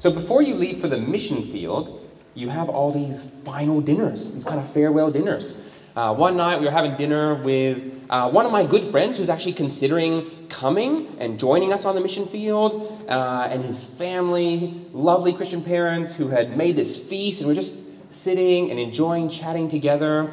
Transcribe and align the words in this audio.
So 0.00 0.10
before 0.10 0.40
you 0.40 0.54
leave 0.54 0.80
for 0.80 0.88
the 0.88 0.96
mission 0.96 1.42
field, 1.42 2.08
you 2.32 2.48
have 2.48 2.70
all 2.70 2.90
these 2.90 3.30
final 3.44 3.82
dinners, 3.82 4.32
these 4.32 4.44
kind 4.44 4.58
of 4.58 4.66
farewell 4.66 5.10
dinners. 5.10 5.54
Uh, 5.94 6.14
one 6.14 6.38
night 6.38 6.58
we 6.58 6.64
were 6.64 6.70
having 6.70 6.96
dinner 6.96 7.34
with 7.34 8.06
uh, 8.08 8.30
one 8.30 8.46
of 8.46 8.50
my 8.50 8.64
good 8.64 8.82
friends 8.82 9.18
who's 9.18 9.28
actually 9.28 9.52
considering 9.52 10.48
coming 10.48 11.14
and 11.18 11.38
joining 11.38 11.70
us 11.70 11.84
on 11.84 11.94
the 11.94 12.00
mission 12.00 12.24
field, 12.24 13.04
uh, 13.10 13.48
and 13.50 13.62
his 13.62 13.84
family, 13.84 14.72
lovely 14.92 15.34
Christian 15.34 15.62
parents 15.62 16.14
who 16.14 16.28
had 16.28 16.56
made 16.56 16.76
this 16.76 16.96
feast, 16.96 17.42
and 17.42 17.48
we're 17.48 17.54
just 17.54 17.76
sitting 18.10 18.70
and 18.70 18.80
enjoying 18.80 19.28
chatting 19.28 19.68
together 19.68 20.32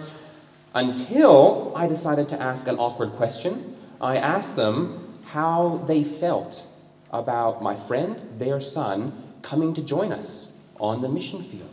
until 0.76 1.74
I 1.76 1.88
decided 1.88 2.30
to 2.30 2.42
ask 2.42 2.70
an 2.70 2.78
awkward 2.78 3.12
question. 3.18 3.76
I 4.00 4.16
asked 4.16 4.56
them 4.56 5.20
how 5.26 5.84
they 5.88 6.06
felt 6.06 6.66
about 7.12 7.62
my 7.62 7.76
friend, 7.76 8.22
their 8.38 8.62
son, 8.62 9.27
coming 9.42 9.74
to 9.74 9.82
join 9.82 10.12
us 10.12 10.48
on 10.80 11.02
the 11.02 11.10
mission 11.10 11.44
field. 11.44 11.70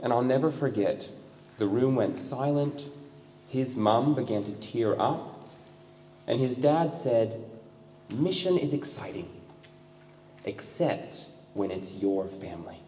And 0.00 0.12
I'll 0.12 0.22
never 0.22 0.50
forget, 0.50 1.08
the 1.58 1.66
room 1.66 1.96
went 1.96 2.18
silent. 2.18 2.86
His 3.48 3.76
mum 3.76 4.14
began 4.14 4.44
to 4.44 4.52
tear 4.52 5.00
up. 5.00 5.48
And 6.26 6.38
his 6.38 6.56
dad 6.56 6.94
said, 6.94 7.44
Mission 8.10 8.56
is 8.56 8.72
exciting, 8.72 9.28
except 10.44 11.26
when 11.54 11.70
it's 11.70 11.96
your 11.96 12.26
family. 12.26 12.80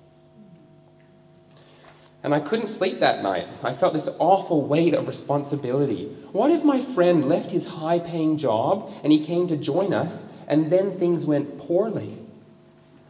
And 2.22 2.34
I 2.34 2.40
couldn't 2.40 2.66
sleep 2.66 3.00
that 3.00 3.22
night. 3.22 3.46
I 3.62 3.72
felt 3.72 3.94
this 3.94 4.08
awful 4.18 4.62
weight 4.62 4.94
of 4.94 5.08
responsibility. 5.08 6.04
What 6.32 6.50
if 6.50 6.62
my 6.64 6.80
friend 6.80 7.26
left 7.26 7.50
his 7.50 7.66
high 7.66 7.98
paying 7.98 8.36
job 8.36 8.92
and 9.02 9.12
he 9.12 9.24
came 9.24 9.48
to 9.48 9.56
join 9.56 9.94
us 9.94 10.26
and 10.46 10.70
then 10.70 10.98
things 10.98 11.24
went 11.24 11.58
poorly? 11.58 12.18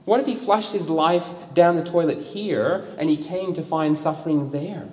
What 0.04 0.20
if 0.20 0.26
he 0.26 0.34
flushed 0.34 0.72
his 0.72 0.88
life 0.88 1.34
down 1.54 1.76
the 1.76 1.84
toilet 1.84 2.18
here 2.18 2.84
and 2.98 3.10
he 3.10 3.16
came 3.16 3.54
to 3.54 3.62
find 3.62 3.96
suffering 3.96 4.50
there? 4.50 4.88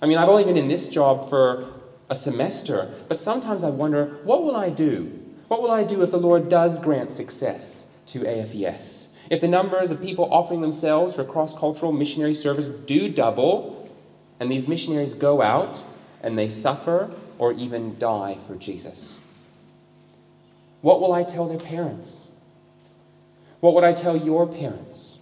I 0.00 0.06
mean, 0.06 0.18
I've 0.18 0.28
only 0.28 0.44
been 0.44 0.56
in 0.56 0.68
this 0.68 0.88
job 0.88 1.28
for 1.28 1.66
a 2.10 2.14
semester, 2.14 2.92
but 3.08 3.18
sometimes 3.18 3.64
I 3.64 3.70
wonder 3.70 4.18
what 4.24 4.42
will 4.42 4.56
I 4.56 4.70
do? 4.70 5.18
What 5.48 5.62
will 5.62 5.70
I 5.70 5.84
do 5.84 6.02
if 6.02 6.10
the 6.10 6.18
Lord 6.18 6.48
does 6.48 6.78
grant 6.78 7.12
success 7.12 7.86
to 8.06 8.26
AFES? 8.26 9.08
If 9.30 9.40
the 9.40 9.48
numbers 9.48 9.90
of 9.90 10.02
people 10.02 10.32
offering 10.32 10.60
themselves 10.60 11.14
for 11.14 11.24
cross 11.24 11.54
cultural 11.54 11.92
missionary 11.92 12.34
service 12.34 12.68
do 12.68 13.08
double, 13.08 13.90
and 14.38 14.50
these 14.50 14.66
missionaries 14.66 15.14
go 15.14 15.40
out 15.40 15.84
and 16.20 16.36
they 16.36 16.48
suffer 16.48 17.14
or 17.38 17.52
even 17.52 17.98
die 17.98 18.38
for 18.46 18.56
Jesus? 18.56 19.18
What 20.80 21.00
will 21.00 21.12
I 21.12 21.22
tell 21.22 21.46
their 21.46 21.58
parents? 21.58 22.26
What 23.62 23.74
would 23.74 23.84
I 23.84 23.92
tell 23.92 24.16
your 24.16 24.44
parents? 24.44 25.18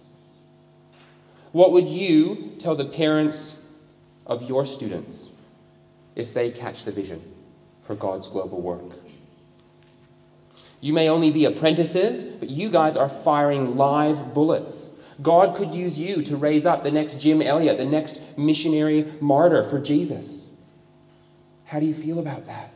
What 1.51 1.73
would 1.73 1.87
you 1.87 2.55
tell 2.57 2.75
the 2.75 2.85
parents 2.85 3.59
of 4.25 4.49
your 4.49 4.65
students 4.65 5.29
if 6.15 6.33
they 6.33 6.49
catch 6.49 6.83
the 6.83 6.91
vision 6.91 7.21
for 7.83 7.93
God's 7.93 8.27
global 8.27 8.59
work? 8.59 8.81
You 10.79 10.91
may 10.91 11.07
only 11.07 11.29
be 11.29 11.45
apprentices, 11.45 12.23
but 12.23 12.49
you 12.49 12.71
guys 12.71 12.97
are 12.97 13.09
firing 13.09 13.77
live 13.77 14.33
bullets. 14.33 14.89
God 15.21 15.55
could 15.55 15.75
use 15.75 15.99
you 15.99 16.23
to 16.23 16.35
raise 16.35 16.65
up 16.65 16.81
the 16.81 16.89
next 16.89 17.21
Jim 17.21 17.43
Elliot, 17.43 17.77
the 17.77 17.85
next 17.85 18.19
missionary 18.39 19.05
martyr 19.21 19.63
for 19.63 19.79
Jesus. 19.79 20.49
How 21.65 21.79
do 21.79 21.85
you 21.85 21.93
feel 21.93 22.17
about 22.17 22.47
that? 22.47 22.73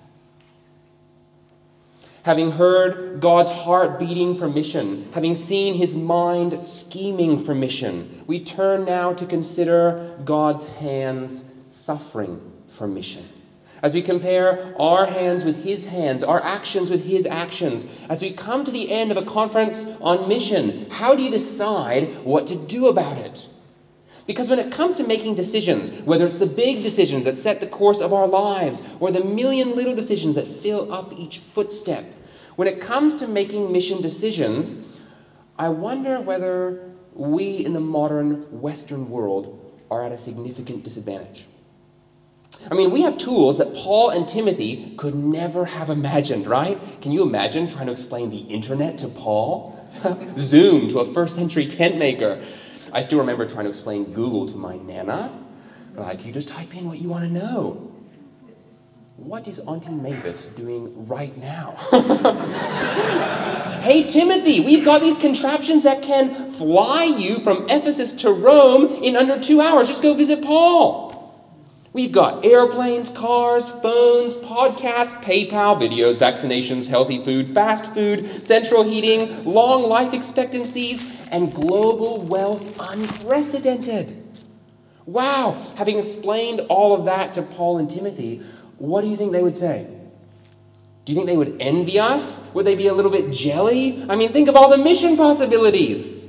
Having 2.26 2.54
heard 2.54 3.20
God's 3.20 3.52
heart 3.52 4.00
beating 4.00 4.36
for 4.36 4.50
mission, 4.50 5.08
having 5.14 5.36
seen 5.36 5.76
his 5.76 5.96
mind 5.96 6.64
scheming 6.64 7.38
for 7.38 7.54
mission, 7.54 8.24
we 8.26 8.44
turn 8.44 8.84
now 8.84 9.14
to 9.14 9.28
consider 9.28 10.18
God's 10.26 10.68
hands 10.68 11.52
suffering 11.68 12.42
for 12.68 12.88
mission. 12.88 13.30
As 13.84 13.94
we 13.94 14.02
compare 14.02 14.74
our 14.82 15.06
hands 15.06 15.46
with 15.46 15.64
his 15.64 15.86
hands, 15.86 16.24
our 16.24 16.44
actions 16.44 16.90
with 16.90 17.06
his 17.06 17.28
actions, 17.28 17.86
as 18.10 18.24
we 18.24 18.34
come 18.34 18.64
to 18.64 18.72
the 18.72 18.92
end 18.92 19.12
of 19.12 19.18
a 19.18 19.22
conference 19.24 19.86
on 20.02 20.28
mission, 20.28 20.90
how 20.90 21.14
do 21.14 21.22
you 21.22 21.30
decide 21.30 22.08
what 22.24 22.48
to 22.48 22.56
do 22.56 22.88
about 22.88 23.20
it? 23.20 23.48
Because 24.28 24.50
when 24.50 24.60
it 24.60 24.72
comes 24.72 24.96
to 24.96 25.06
making 25.06 25.36
decisions, 25.36 25.92
whether 26.02 26.26
it's 26.26 26.40
the 26.40 26.48
big 26.48 26.82
decisions 26.82 27.26
that 27.26 27.36
set 27.36 27.60
the 27.60 27.68
course 27.68 28.02
of 28.02 28.12
our 28.12 28.28
lives 28.28 28.84
or 29.00 29.12
the 29.12 29.24
million 29.24 29.76
little 29.76 29.96
decisions 29.96 30.36
that 30.36 30.48
fill 30.48 30.92
up 30.92 31.14
each 31.18 31.38
footstep, 31.38 32.06
when 32.56 32.68
it 32.68 32.82
comes 32.82 33.16
to 33.16 33.28
making 33.28 33.72
mission 33.72 34.02
decisions, 34.02 35.00
I 35.60 35.70
wonder 35.70 36.20
whether 36.20 36.92
we 37.14 37.66
in 37.66 37.74
the 37.74 37.80
modern 37.80 38.62
Western 38.62 39.10
world 39.10 39.74
are 39.92 40.04
at 40.04 40.12
a 40.12 40.18
significant 40.18 40.84
disadvantage. 40.84 41.46
I 42.72 42.74
mean, 42.74 42.92
we 42.92 43.02
have 43.04 43.18
tools 43.18 43.60
that 43.60 43.76
Paul 43.76 44.10
and 44.10 44.28
Timothy 44.28 44.96
could 44.98 45.14
never 45.14 45.66
have 45.66 45.90
imagined, 45.90 46.48
right? 46.48 46.80
Can 47.02 47.12
you 47.12 47.22
imagine 47.22 47.68
trying 47.68 47.86
to 47.86 47.92
explain 47.92 48.32
the 48.32 48.40
internet 48.40 48.98
to 49.00 49.08
Paul? 49.08 49.74
Zoom 50.38 50.90
to 50.90 51.00
a 51.00 51.14
first 51.14 51.36
century 51.36 51.68
tent 51.68 51.98
maker. 51.98 52.44
I 52.96 53.02
still 53.02 53.20
remember 53.20 53.46
trying 53.46 53.66
to 53.66 53.70
explain 53.70 54.14
Google 54.14 54.48
to 54.48 54.58
my 54.58 54.78
nana. 54.78 55.38
Like, 55.96 56.26
you 56.26 56.32
just 56.32 56.48
type 56.48 56.78
in 56.78 56.88
what 56.88 56.98
you 56.98 57.10
want 57.10 57.26
to 57.26 57.30
know. 57.30 57.92
What 59.18 59.50
is 59.50 59.60
Auntie 59.60 59.92
Mavis 59.92 60.46
doing 60.46 61.06
right 61.06 61.36
now? 61.38 61.76
hey, 63.82 64.08
Timothy, 64.08 64.62
we've 64.62 64.86
got 64.86 65.02
these 65.02 65.18
contraptions 65.18 65.84
that 65.84 66.04
can 66.04 66.54
fly 66.54 67.04
you 67.04 67.40
from 67.40 67.66
Ephesus 67.70 68.14
to 68.14 68.32
Rome 68.32 68.88
in 69.04 69.18
under 69.18 69.42
two 69.42 69.60
hours. 69.60 69.90
Just 69.90 70.02
go 70.02 70.14
visit 70.14 70.42
Paul. 70.42 71.06
We've 71.92 72.12
got 72.12 72.46
airplanes, 72.46 73.10
cars, 73.10 73.70
phones, 73.70 74.36
podcasts, 74.36 75.22
PayPal, 75.22 75.80
videos, 75.80 76.18
vaccinations, 76.18 76.90
healthy 76.90 77.24
food, 77.24 77.50
fast 77.50 77.94
food, 77.94 78.44
central 78.46 78.84
heating, 78.84 79.46
long 79.46 79.84
life 79.84 80.14
expectancies, 80.14 81.25
and 81.36 81.54
global 81.54 82.22
wealth 82.22 82.64
unprecedented. 82.80 84.24
Wow, 85.06 85.62
having 85.76 86.00
explained 86.00 86.62
all 86.70 86.96
of 86.96 87.06
that 87.06 87.34
to 87.34 87.42
Paul 87.42 87.78
and 87.78 87.90
Timothy, 87.90 88.38
what 88.78 89.02
do 89.02 89.08
you 89.08 89.18
think 89.18 89.34
they 89.34 89.44
would 89.44 89.56
say? 89.56 89.86
Do 91.04 91.12
you 91.12 91.18
think 91.18 91.28
they 91.28 91.36
would 91.36 91.58
envy 91.60 92.00
us? 92.00 92.40
Would 92.54 92.66
they 92.66 92.76
be 92.76 92.88
a 92.88 92.94
little 92.94 93.12
bit 93.12 93.34
jelly? 93.34 94.06
I 94.10 94.16
mean, 94.16 94.32
think 94.32 94.48
of 94.48 94.56
all 94.56 94.70
the 94.70 94.78
mission 94.82 95.18
possibilities. 95.18 96.26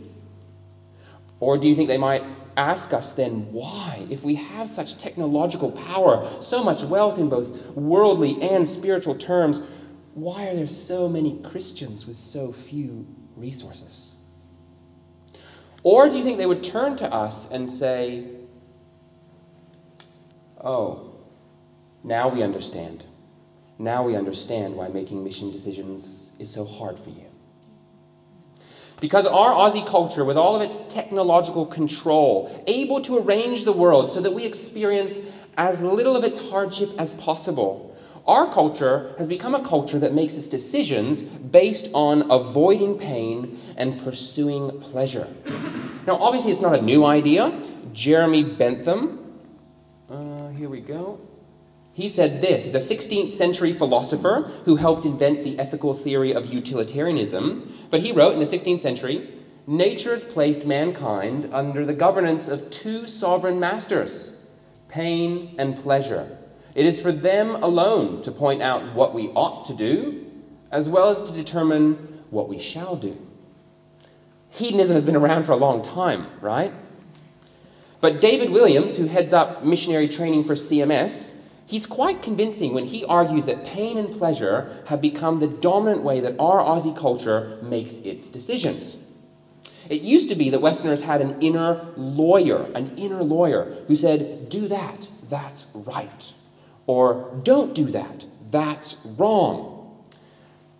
Or 1.39 1.57
do 1.57 1.69
you 1.69 1.77
think 1.77 1.87
they 1.87 1.99
might 1.99 2.25
ask 2.57 2.93
us 2.93 3.13
then 3.13 3.53
why, 3.53 4.09
if 4.11 4.25
we 4.25 4.35
have 4.35 4.69
such 4.69 4.99
technological 4.99 5.71
power, 5.71 6.29
so 6.41 6.65
much 6.65 6.83
wealth 6.83 7.19
in 7.19 7.29
both 7.29 7.77
worldly 7.77 8.43
and 8.43 8.69
spiritual 8.69 9.15
terms, 9.15 9.63
why 10.15 10.49
are 10.49 10.57
there 10.57 10.67
so 10.67 11.09
many 11.09 11.39
Christians 11.43 12.09
with 12.09 12.17
so 12.17 12.51
few 12.51 13.07
resources? 13.37 14.16
Or 15.87 16.09
do 16.09 16.19
you 16.19 16.25
think 16.25 16.39
they 16.39 16.47
would 16.47 16.65
turn 16.65 16.97
to 16.97 17.15
us 17.15 17.49
and 17.49 17.71
say, 17.71 18.27
Oh, 20.61 21.13
now 22.03 22.29
we 22.29 22.43
understand. 22.43 23.05
Now 23.79 24.03
we 24.03 24.17
understand 24.17 24.75
why 24.75 24.89
making 24.89 25.23
mission 25.23 25.53
decisions 25.53 26.33
is 26.41 26.51
so 26.51 26.65
hard 26.65 26.99
for 26.99 27.11
you. 27.11 27.27
Because 29.01 29.29
our 29.29 29.53
Aussie 29.53 29.87
culture, 29.87 30.25
with 30.25 30.37
all 30.37 30.57
of 30.57 30.63
its 30.63 30.81
technological 30.93 31.65
control, 31.65 32.51
able 32.67 33.01
to 33.03 33.19
arrange 33.19 33.65
the 33.65 33.71
world 33.71 34.11
so 34.11 34.21
that 34.21 34.33
we 34.33 34.45
experience 34.45 35.21
as 35.57 35.85
little 35.85 36.17
of 36.17 36.25
its 36.25 36.51
hardship 36.51 36.91
as 36.99 37.15
possible, 37.15 37.86
our 38.27 38.51
culture 38.51 39.15
has 39.19 39.29
become 39.29 39.55
a 39.55 39.63
culture 39.63 39.99
that 39.99 40.13
makes 40.13 40.37
its 40.37 40.49
decisions 40.49 41.23
based 41.23 41.89
on 41.95 42.31
avoiding 42.31 42.99
pain 42.99 43.59
and 43.77 44.03
pursuing 44.03 44.81
pleasure. 44.81 45.29
Now, 46.07 46.17
obviously, 46.17 46.53
it's 46.53 46.61
not 46.61 46.79
a 46.79 46.83
new 46.83 47.05
idea. 47.05 47.61
Jeremy 47.93 48.43
Bentham, 48.43 49.41
uh, 50.11 50.49
here 50.51 50.69
we 50.69 50.81
go. 50.81 51.21
He 51.93 52.09
said 52.09 52.43
this 52.43 52.65
He's 52.65 52.75
a 52.75 52.79
16th 52.79 53.31
century 53.31 53.73
philosopher 53.73 54.43
who 54.65 54.77
helped 54.77 55.05
invent 55.05 55.45
the 55.45 55.59
ethical 55.59 55.95
theory 55.95 56.33
of 56.33 56.53
utilitarianism. 56.53 57.73
But 57.91 58.01
he 58.01 58.13
wrote 58.13 58.35
in 58.35 58.41
the 58.41 58.45
16th 58.45 58.81
century 58.81 59.33
Nature 59.67 60.13
has 60.13 60.25
placed 60.25 60.65
mankind 60.65 61.49
under 61.53 61.85
the 61.85 61.95
governance 61.95 62.47
of 62.47 62.71
two 62.71 63.07
sovereign 63.07 63.59
masters, 63.59 64.33
pain 64.89 65.57
and 65.59 65.77
pleasure. 65.77 66.39
It 66.77 66.85
is 66.85 67.01
for 67.01 67.11
them 67.11 67.57
alone 67.57 68.21
to 68.21 68.31
point 68.31 68.61
out 68.61 68.95
what 68.95 69.15
we 69.15 69.29
ought 69.29 69.65
to 69.65 69.75
do, 69.75 70.31
as 70.71 70.91
well 70.91 71.09
as 71.09 71.23
to 71.23 71.33
determine 71.33 72.23
what 72.29 72.51
we 72.51 72.59
shall 72.59 72.97
do. 72.97 73.19
Hedonism 74.51 74.95
has 74.95 75.07
been 75.07 75.17
around 75.17 75.45
for 75.45 75.53
a 75.53 75.57
long 75.57 75.81
time, 75.81 76.27
right? 76.43 76.75
But 78.03 78.21
David 78.21 78.51
Williams, 78.51 78.99
who 78.99 79.07
heads 79.07 79.33
up 79.33 79.65
missionary 79.65 80.07
training 80.07 80.45
for 80.45 80.53
CMS, 80.53 81.33
He's 81.67 81.85
quite 81.85 82.23
convincing 82.23 82.75
when 82.75 82.87
he 82.87 83.05
argues 83.07 83.47
that 83.47 83.67
pain 83.67 83.99
and 83.99 84.17
pleasure 84.17 84.85
have 84.87 85.01
become 85.01 85.41
the 85.41 85.49
dominant 85.49 86.05
way 86.05 86.21
that 86.21 86.39
our 86.39 86.59
Aussie 86.59 86.97
culture 86.97 87.59
makes 87.61 87.99
its 87.99 88.31
decisions. 88.31 88.97
It 89.91 90.03
used 90.03 90.29
to 90.29 90.37
be 90.37 90.51
that 90.51 90.61
Westerners 90.61 91.03
had 91.03 91.21
an 91.21 91.41
inner 91.43 91.85
lawyer, 91.97 92.71
an 92.75 92.97
inner 92.97 93.23
lawyer 93.25 93.65
who 93.89 93.97
said, 93.97 94.49
do 94.49 94.69
that, 94.69 95.09
that's 95.29 95.67
right. 95.75 96.33
Or 96.87 97.39
don't 97.43 97.75
do 97.75 97.87
that, 97.87 98.25
that's 98.51 98.97
wrong. 99.05 99.75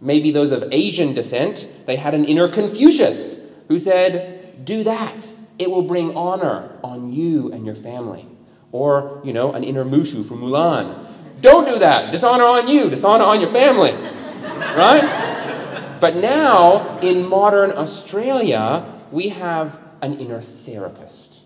Maybe 0.01 0.31
those 0.31 0.53
of 0.53 0.69
Asian 0.73 1.15
descent, 1.15 1.69
they 1.87 1.97
had 1.97 2.15
an 2.15 2.25
inner 2.25 2.49
Confucius 2.49 3.37
who 3.69 3.79
said, 3.79 4.65
do 4.65 4.85
that, 4.85 5.35
it 5.59 5.71
will 5.71 5.83
bring 5.83 6.17
honor 6.17 6.71
on 6.85 7.13
you 7.13 7.51
and 7.53 7.65
your 7.65 7.75
family. 7.75 8.27
Or, 8.73 9.21
you 9.25 9.33
know, 9.33 9.53
an 9.53 9.65
inner 9.65 9.85
Mushu 9.85 10.25
from 10.25 10.41
Mulan. 10.41 11.07
Don't 11.41 11.67
do 11.67 11.79
that, 11.79 12.13
dishonor 12.13 12.45
on 12.45 12.69
you, 12.69 12.91
dishonor 12.91 13.25
on 13.25 13.41
your 13.41 13.51
family. 13.51 13.93
right? 14.77 15.99
But 16.01 16.17
now, 16.17 16.99
in 17.01 17.27
modern 17.27 17.73
Australia, 17.73 18.93
we 19.11 19.31
have 19.31 19.83
an 20.03 20.19
inner 20.19 20.41
therapist. 20.41 21.41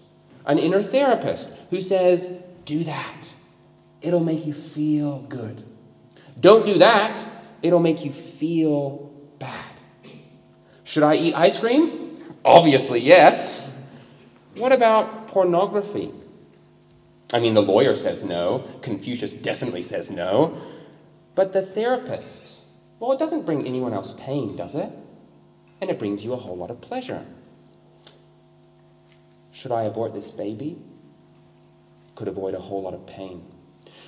An 0.45 0.59
inner 0.59 0.83
therapist 0.83 1.51
who 1.71 1.81
says, 1.81 2.29
do 2.65 2.85
that. 2.85 3.33
It'll 4.02 4.25
make 4.25 4.47
you 4.47 4.52
feel 4.52 5.20
good. 5.23 5.64
Don't 6.38 6.64
do 6.64 6.79
that. 6.79 7.25
It'll 7.62 7.81
make 7.81 8.05
you 8.05 8.12
feel 8.12 9.12
bad. 9.38 9.75
Should 10.85 11.02
I 11.02 11.17
eat 11.17 11.35
ice 11.35 11.58
cream? 11.58 12.19
Obviously, 12.44 13.00
yes. 13.00 13.70
What 14.55 14.73
about 14.73 15.29
pornography? 15.29 16.12
I 17.32 17.38
mean, 17.38 17.55
the 17.55 17.62
lawyer 17.62 17.94
says 17.94 18.25
no. 18.25 18.64
Confucius 18.82 19.35
definitely 19.35 19.82
says 19.82 20.11
no. 20.11 20.61
But 21.35 21.52
the 21.52 21.62
therapist, 21.62 22.61
well, 22.99 23.12
it 23.12 23.19
doesn't 23.19 23.47
bring 23.47 23.67
anyone 23.67 23.93
else 23.93 24.14
pain, 24.19 24.56
does 24.56 24.75
it? 24.75 24.91
And 25.81 25.91
it 25.91 25.99
brings 25.99 26.25
you 26.25 26.32
a 26.32 26.37
whole 26.37 26.56
lot 26.56 26.70
of 26.70 26.81
pleasure. 26.81 27.25
Should 29.52 29.73
I 29.73 29.82
abort 29.82 30.14
this 30.14 30.31
baby? 30.31 30.79
Could 32.14 32.29
avoid 32.29 32.55
a 32.55 32.61
whole 32.61 32.82
lot 32.82 32.94
of 32.94 33.06
pain. 33.06 33.44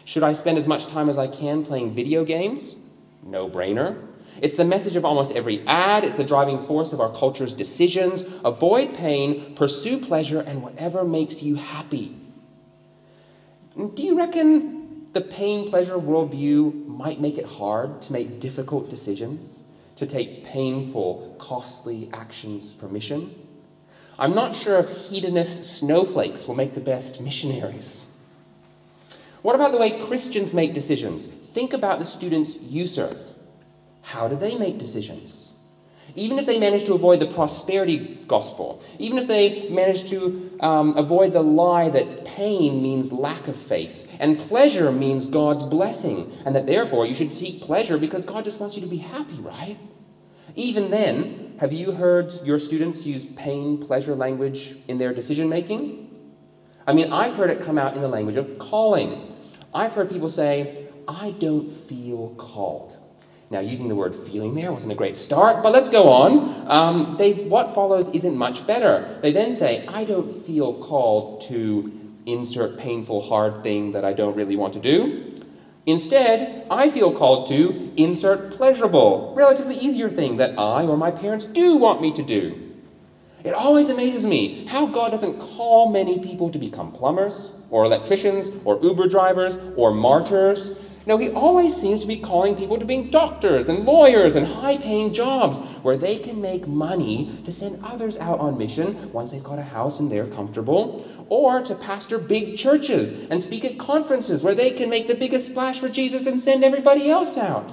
Should 0.04 0.22
I 0.22 0.32
spend 0.32 0.58
as 0.58 0.66
much 0.66 0.86
time 0.86 1.08
as 1.08 1.18
I 1.18 1.28
can 1.28 1.64
playing 1.64 1.94
video 1.94 2.24
games? 2.24 2.76
No 3.22 3.48
brainer. 3.48 4.08
It's 4.40 4.56
the 4.56 4.64
message 4.64 4.96
of 4.96 5.04
almost 5.04 5.32
every 5.32 5.66
ad. 5.66 6.04
It's 6.04 6.16
the 6.16 6.24
driving 6.24 6.58
force 6.58 6.92
of 6.92 7.00
our 7.00 7.12
culture's 7.12 7.54
decisions. 7.54 8.24
Avoid 8.44 8.94
pain, 8.94 9.54
pursue 9.54 9.98
pleasure, 9.98 10.40
and 10.40 10.62
whatever 10.62 11.04
makes 11.04 11.42
you 11.42 11.56
happy. 11.56 12.16
Do 13.76 14.02
you 14.02 14.16
reckon 14.16 15.06
the 15.12 15.20
pain 15.20 15.68
pleasure 15.68 15.96
worldview 15.96 16.86
might 16.86 17.20
make 17.20 17.38
it 17.38 17.46
hard 17.46 18.02
to 18.02 18.12
make 18.12 18.40
difficult 18.40 18.88
decisions, 18.88 19.62
to 19.96 20.06
take 20.06 20.44
painful, 20.44 21.36
costly 21.38 22.08
actions 22.12 22.72
for 22.72 22.88
mission? 22.88 23.34
I'm 24.18 24.34
not 24.34 24.54
sure 24.54 24.78
if 24.78 25.08
hedonist 25.08 25.64
snowflakes 25.64 26.46
will 26.46 26.54
make 26.54 26.74
the 26.74 26.80
best 26.80 27.20
missionaries. 27.20 28.04
What 29.42 29.56
about 29.56 29.72
the 29.72 29.78
way 29.78 29.98
Christians 29.98 30.54
make 30.54 30.72
decisions? 30.72 31.26
Think 31.26 31.72
about 31.72 31.98
the 31.98 32.04
students 32.04 32.56
you 32.58 32.86
serve. 32.86 33.18
How 34.02 34.28
do 34.28 34.36
they 34.36 34.56
make 34.56 34.78
decisions? 34.78 35.50
Even 36.14 36.38
if 36.38 36.46
they 36.46 36.58
manage 36.58 36.84
to 36.84 36.94
avoid 36.94 37.20
the 37.20 37.26
prosperity 37.26 38.18
gospel, 38.26 38.82
even 38.98 39.18
if 39.18 39.26
they 39.26 39.68
manage 39.70 40.08
to 40.10 40.56
um, 40.60 40.96
avoid 40.96 41.32
the 41.32 41.42
lie 41.42 41.88
that 41.88 42.24
pain 42.24 42.82
means 42.82 43.12
lack 43.12 43.48
of 43.48 43.56
faith 43.56 44.14
and 44.20 44.38
pleasure 44.38 44.92
means 44.92 45.26
God's 45.26 45.64
blessing, 45.64 46.30
and 46.44 46.54
that 46.54 46.66
therefore 46.66 47.06
you 47.06 47.14
should 47.14 47.32
seek 47.32 47.62
pleasure 47.62 47.96
because 47.96 48.26
God 48.26 48.44
just 48.44 48.60
wants 48.60 48.76
you 48.76 48.82
to 48.82 48.88
be 48.88 48.98
happy, 48.98 49.36
right? 49.36 49.78
Even 50.54 50.90
then, 50.90 51.54
have 51.60 51.72
you 51.72 51.92
heard 51.92 52.32
your 52.44 52.58
students 52.58 53.06
use 53.06 53.24
pain 53.24 53.78
pleasure 53.78 54.14
language 54.14 54.76
in 54.88 54.98
their 54.98 55.14
decision 55.14 55.48
making? 55.48 56.10
I 56.86 56.92
mean, 56.92 57.12
I've 57.12 57.34
heard 57.34 57.50
it 57.50 57.62
come 57.62 57.78
out 57.78 57.94
in 57.94 58.02
the 58.02 58.08
language 58.08 58.36
of 58.36 58.58
calling. 58.58 59.31
I've 59.74 59.94
heard 59.94 60.10
people 60.10 60.28
say, 60.28 60.86
I 61.08 61.32
don't 61.32 61.68
feel 61.68 62.34
called. 62.36 62.96
Now, 63.50 63.60
using 63.60 63.88
the 63.88 63.94
word 63.94 64.14
feeling 64.14 64.54
there 64.54 64.72
wasn't 64.72 64.92
a 64.92 64.94
great 64.94 65.14
start, 65.14 65.62
but 65.62 65.72
let's 65.72 65.90
go 65.90 66.08
on. 66.08 66.64
Um, 66.70 67.16
they, 67.18 67.34
what 67.34 67.74
follows 67.74 68.08
isn't 68.08 68.36
much 68.36 68.66
better. 68.66 69.18
They 69.20 69.32
then 69.32 69.52
say, 69.52 69.86
I 69.86 70.04
don't 70.04 70.30
feel 70.30 70.74
called 70.82 71.42
to 71.42 71.92
insert 72.24 72.78
painful, 72.78 73.20
hard 73.20 73.62
thing 73.62 73.92
that 73.92 74.04
I 74.04 74.14
don't 74.14 74.36
really 74.36 74.56
want 74.56 74.72
to 74.74 74.80
do. 74.80 75.44
Instead, 75.84 76.66
I 76.70 76.88
feel 76.88 77.12
called 77.12 77.48
to 77.48 77.92
insert 77.96 78.52
pleasurable, 78.52 79.34
relatively 79.36 79.76
easier 79.76 80.08
thing 80.08 80.36
that 80.36 80.58
I 80.58 80.86
or 80.86 80.96
my 80.96 81.10
parents 81.10 81.44
do 81.44 81.76
want 81.76 82.00
me 82.00 82.12
to 82.12 82.22
do. 82.22 82.58
It 83.44 83.52
always 83.52 83.88
amazes 83.88 84.24
me 84.24 84.64
how 84.66 84.86
God 84.86 85.10
doesn't 85.10 85.40
call 85.40 85.90
many 85.90 86.20
people 86.20 86.50
to 86.50 86.58
become 86.58 86.92
plumbers, 86.92 87.50
or 87.72 87.84
electricians, 87.84 88.52
or 88.64 88.78
Uber 88.80 89.08
drivers, 89.08 89.58
or 89.76 89.90
martyrs. 89.92 90.78
No, 91.04 91.16
he 91.16 91.30
always 91.30 91.74
seems 91.74 92.00
to 92.02 92.06
be 92.06 92.18
calling 92.18 92.54
people 92.54 92.78
to 92.78 92.84
being 92.84 93.10
doctors 93.10 93.68
and 93.68 93.84
lawyers 93.84 94.36
and 94.36 94.46
high 94.46 94.76
paying 94.76 95.12
jobs 95.12 95.58
where 95.82 95.96
they 95.96 96.18
can 96.18 96.40
make 96.40 96.68
money 96.68 97.28
to 97.44 97.50
send 97.50 97.82
others 97.82 98.16
out 98.18 98.38
on 98.38 98.56
mission 98.56 99.10
once 99.10 99.32
they've 99.32 99.42
got 99.42 99.58
a 99.58 99.62
house 99.62 99.98
and 99.98 100.12
they're 100.12 100.28
comfortable, 100.28 101.04
or 101.28 101.60
to 101.62 101.74
pastor 101.74 102.18
big 102.18 102.56
churches 102.56 103.12
and 103.30 103.42
speak 103.42 103.64
at 103.64 103.78
conferences 103.78 104.44
where 104.44 104.54
they 104.54 104.70
can 104.70 104.88
make 104.88 105.08
the 105.08 105.16
biggest 105.16 105.48
splash 105.48 105.80
for 105.80 105.88
Jesus 105.88 106.26
and 106.26 106.38
send 106.38 106.62
everybody 106.62 107.10
else 107.10 107.36
out. 107.36 107.72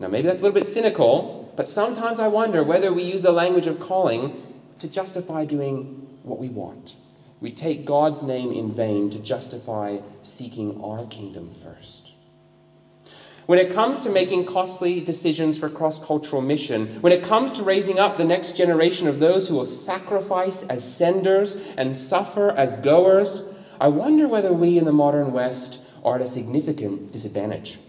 Now, 0.00 0.08
maybe 0.08 0.26
that's 0.26 0.40
a 0.40 0.42
little 0.42 0.54
bit 0.54 0.66
cynical, 0.66 1.52
but 1.54 1.68
sometimes 1.68 2.18
I 2.18 2.28
wonder 2.28 2.62
whether 2.64 2.92
we 2.92 3.02
use 3.02 3.22
the 3.22 3.32
language 3.32 3.66
of 3.66 3.78
calling 3.78 4.40
to 4.78 4.88
justify 4.88 5.44
doing 5.44 6.08
what 6.22 6.38
we 6.38 6.48
want. 6.48 6.96
We 7.42 7.50
take 7.50 7.84
God's 7.84 8.22
name 8.22 8.52
in 8.52 8.70
vain 8.70 9.10
to 9.10 9.18
justify 9.18 9.98
seeking 10.22 10.80
our 10.80 11.04
kingdom 11.06 11.50
first. 11.50 12.12
When 13.46 13.58
it 13.58 13.72
comes 13.72 13.98
to 14.00 14.10
making 14.10 14.46
costly 14.46 15.00
decisions 15.00 15.58
for 15.58 15.68
cross 15.68 15.98
cultural 15.98 16.40
mission, 16.40 16.86
when 17.02 17.12
it 17.12 17.24
comes 17.24 17.50
to 17.52 17.64
raising 17.64 17.98
up 17.98 18.16
the 18.16 18.24
next 18.24 18.56
generation 18.56 19.08
of 19.08 19.18
those 19.18 19.48
who 19.48 19.56
will 19.56 19.64
sacrifice 19.64 20.62
as 20.68 20.84
senders 20.96 21.56
and 21.76 21.96
suffer 21.96 22.50
as 22.52 22.76
goers, 22.76 23.42
I 23.80 23.88
wonder 23.88 24.28
whether 24.28 24.52
we 24.52 24.78
in 24.78 24.84
the 24.84 24.92
modern 24.92 25.32
West 25.32 25.80
are 26.04 26.14
at 26.14 26.22
a 26.22 26.28
significant 26.28 27.10
disadvantage. 27.10 27.80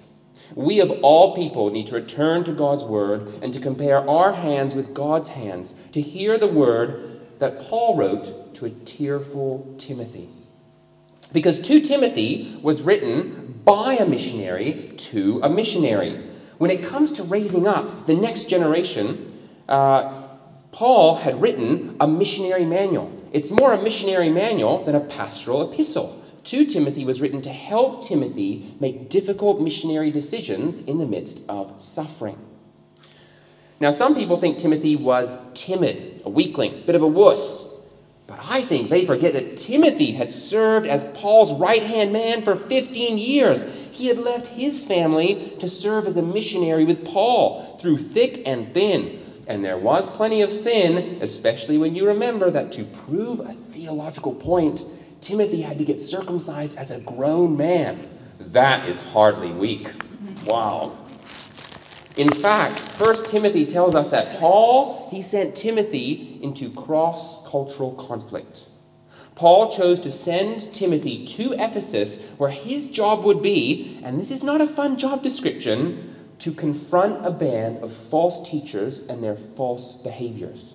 We 0.55 0.79
of 0.79 0.89
all 1.03 1.35
people 1.35 1.69
need 1.69 1.85
to 1.87 1.95
return 1.95 2.43
to 2.45 2.53
God's 2.53 2.83
word 2.83 3.31
and 3.43 3.53
to 3.53 3.59
compare 3.59 3.97
our 4.09 4.33
hands 4.33 4.73
with 4.73 4.95
God's 4.95 5.29
hands, 5.29 5.75
to 5.91 6.01
hear 6.01 6.39
the 6.39 6.47
word 6.47 7.21
that 7.37 7.59
Paul 7.59 7.95
wrote 7.97 8.42
to 8.63 8.67
a 8.67 8.85
tearful 8.85 9.75
Timothy. 9.77 10.29
Because 11.31 11.59
2 11.59 11.81
Timothy 11.81 12.57
was 12.61 12.81
written 12.81 13.61
by 13.65 13.95
a 13.95 14.05
missionary 14.05 14.93
to 14.97 15.39
a 15.43 15.49
missionary. 15.49 16.15
When 16.57 16.69
it 16.71 16.83
comes 16.83 17.11
to 17.13 17.23
raising 17.23 17.67
up 17.67 18.05
the 18.05 18.15
next 18.15 18.49
generation, 18.49 19.39
uh, 19.67 20.23
Paul 20.71 21.15
had 21.15 21.41
written 21.41 21.97
a 21.99 22.07
missionary 22.07 22.65
manual. 22.65 23.11
It's 23.31 23.51
more 23.51 23.73
a 23.73 23.81
missionary 23.81 24.29
manual 24.29 24.83
than 24.83 24.95
a 24.95 24.99
pastoral 24.99 25.71
epistle. 25.71 26.21
2 26.43 26.65
Timothy 26.65 27.05
was 27.05 27.21
written 27.21 27.41
to 27.41 27.49
help 27.49 28.03
Timothy 28.03 28.75
make 28.79 29.09
difficult 29.09 29.61
missionary 29.61 30.11
decisions 30.11 30.79
in 30.79 30.99
the 30.99 31.05
midst 31.05 31.41
of 31.49 31.81
suffering. 31.81 32.37
Now, 33.79 33.91
some 33.91 34.13
people 34.13 34.37
think 34.37 34.57
Timothy 34.57 34.95
was 34.95 35.39
timid, 35.53 36.21
a 36.25 36.29
weakling, 36.29 36.83
bit 36.85 36.95
of 36.95 37.01
a 37.01 37.07
wuss. 37.07 37.65
But 38.35 38.47
I 38.49 38.61
think 38.61 38.89
they 38.89 39.05
forget 39.05 39.33
that 39.33 39.57
Timothy 39.57 40.13
had 40.13 40.31
served 40.31 40.87
as 40.87 41.05
Paul's 41.13 41.53
right 41.53 41.83
hand 41.83 42.11
man 42.11 42.41
for 42.41 42.55
15 42.55 43.19
years. 43.19 43.63
He 43.91 44.07
had 44.07 44.17
left 44.17 44.47
his 44.47 44.83
family 44.83 45.53
to 45.59 45.69
serve 45.69 46.07
as 46.07 46.17
a 46.17 46.23
missionary 46.23 46.83
with 46.83 47.05
Paul 47.05 47.77
through 47.79 47.99
thick 47.99 48.41
and 48.47 48.73
thin. 48.73 49.19
And 49.45 49.63
there 49.63 49.77
was 49.77 50.09
plenty 50.09 50.41
of 50.41 50.51
thin, 50.51 51.19
especially 51.21 51.77
when 51.77 51.93
you 51.93 52.07
remember 52.07 52.49
that 52.49 52.71
to 52.71 52.85
prove 52.85 53.39
a 53.39 53.53
theological 53.53 54.33
point, 54.33 54.83
Timothy 55.21 55.61
had 55.61 55.77
to 55.77 55.83
get 55.83 55.99
circumcised 55.99 56.75
as 56.75 56.89
a 56.89 57.01
grown 57.01 57.55
man. 57.55 58.07
That 58.39 58.89
is 58.89 58.99
hardly 58.99 59.51
weak. 59.51 59.91
Wow. 60.43 60.97
In 62.15 62.29
fact, 62.29 62.79
1 62.99 63.25
Timothy 63.25 63.65
tells 63.65 63.95
us 63.95 64.09
that 64.09 64.39
Paul, 64.39 65.09
he 65.09 65.23
sent 65.23 65.55
Timothy 65.55 66.39
into 66.43 66.69
cross-cultural 66.69 67.93
conflict. 67.95 68.67
Paul 69.33 69.71
chose 69.71 69.99
to 70.01 70.11
send 70.11 70.71
Timothy 70.75 71.25
to 71.25 71.53
Ephesus 71.53 72.19
where 72.37 72.51
his 72.51 72.91
job 72.91 73.23
would 73.23 73.41
be, 73.41 73.99
and 74.03 74.19
this 74.19 74.29
is 74.29 74.43
not 74.43 74.61
a 74.61 74.67
fun 74.67 74.95
job 74.95 75.23
description, 75.23 76.13
to 76.37 76.51
confront 76.51 77.25
a 77.25 77.31
band 77.31 77.83
of 77.83 77.91
false 77.91 78.47
teachers 78.47 78.99
and 78.99 79.23
their 79.23 79.35
false 79.35 79.93
behaviors. 79.93 80.73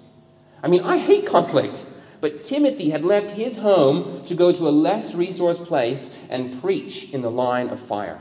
I 0.61 0.67
mean, 0.67 0.83
I 0.83 0.99
hate 0.99 1.25
conflict, 1.25 1.87
but 2.21 2.43
Timothy 2.43 2.91
had 2.91 3.05
left 3.05 3.33
his 3.33 3.59
home 3.59 4.25
to 4.25 4.35
go 4.35 4.51
to 4.51 4.67
a 4.67 4.71
less 4.71 5.13
resourced 5.13 5.67
place 5.67 6.11
and 6.29 6.61
preach 6.61 7.13
in 7.13 7.23
the 7.23 7.31
line 7.31 7.69
of 7.69 7.79
fire. 7.79 8.21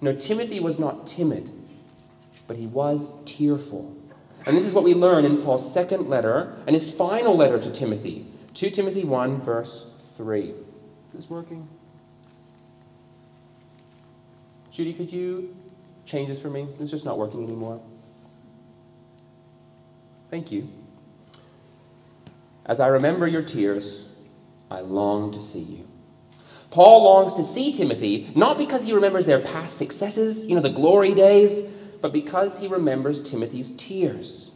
No, 0.00 0.14
Timothy 0.14 0.60
was 0.60 0.78
not 0.78 1.04
timid 1.04 1.50
but 2.46 2.56
he 2.56 2.66
was 2.66 3.12
tearful. 3.24 3.96
And 4.44 4.56
this 4.56 4.64
is 4.64 4.72
what 4.72 4.84
we 4.84 4.94
learn 4.94 5.24
in 5.24 5.42
Paul's 5.42 5.72
second 5.72 6.08
letter 6.08 6.54
and 6.66 6.74
his 6.74 6.90
final 6.90 7.36
letter 7.36 7.58
to 7.58 7.70
Timothy 7.70 8.26
2 8.54 8.70
Timothy 8.70 9.04
1, 9.04 9.42
verse 9.42 9.84
3. 10.14 10.44
Is 10.44 10.54
this 11.12 11.28
working? 11.28 11.68
Judy, 14.70 14.94
could 14.94 15.12
you 15.12 15.54
change 16.06 16.28
this 16.28 16.40
for 16.40 16.48
me? 16.48 16.66
It's 16.80 16.90
just 16.90 17.04
not 17.04 17.18
working 17.18 17.44
anymore. 17.44 17.82
Thank 20.30 20.50
you. 20.50 20.68
As 22.64 22.80
I 22.80 22.86
remember 22.86 23.26
your 23.26 23.42
tears, 23.42 24.06
I 24.70 24.80
long 24.80 25.32
to 25.32 25.42
see 25.42 25.60
you. 25.60 25.86
Paul 26.70 27.04
longs 27.04 27.34
to 27.34 27.44
see 27.44 27.72
Timothy, 27.72 28.30
not 28.34 28.58
because 28.58 28.86
he 28.86 28.92
remembers 28.92 29.26
their 29.26 29.40
past 29.40 29.76
successes, 29.78 30.46
you 30.46 30.54
know, 30.54 30.60
the 30.60 30.70
glory 30.70 31.14
days, 31.14 31.62
but 32.00 32.12
because 32.12 32.60
he 32.60 32.68
remembers 32.68 33.22
Timothy's 33.22 33.70
tears. 33.72 34.52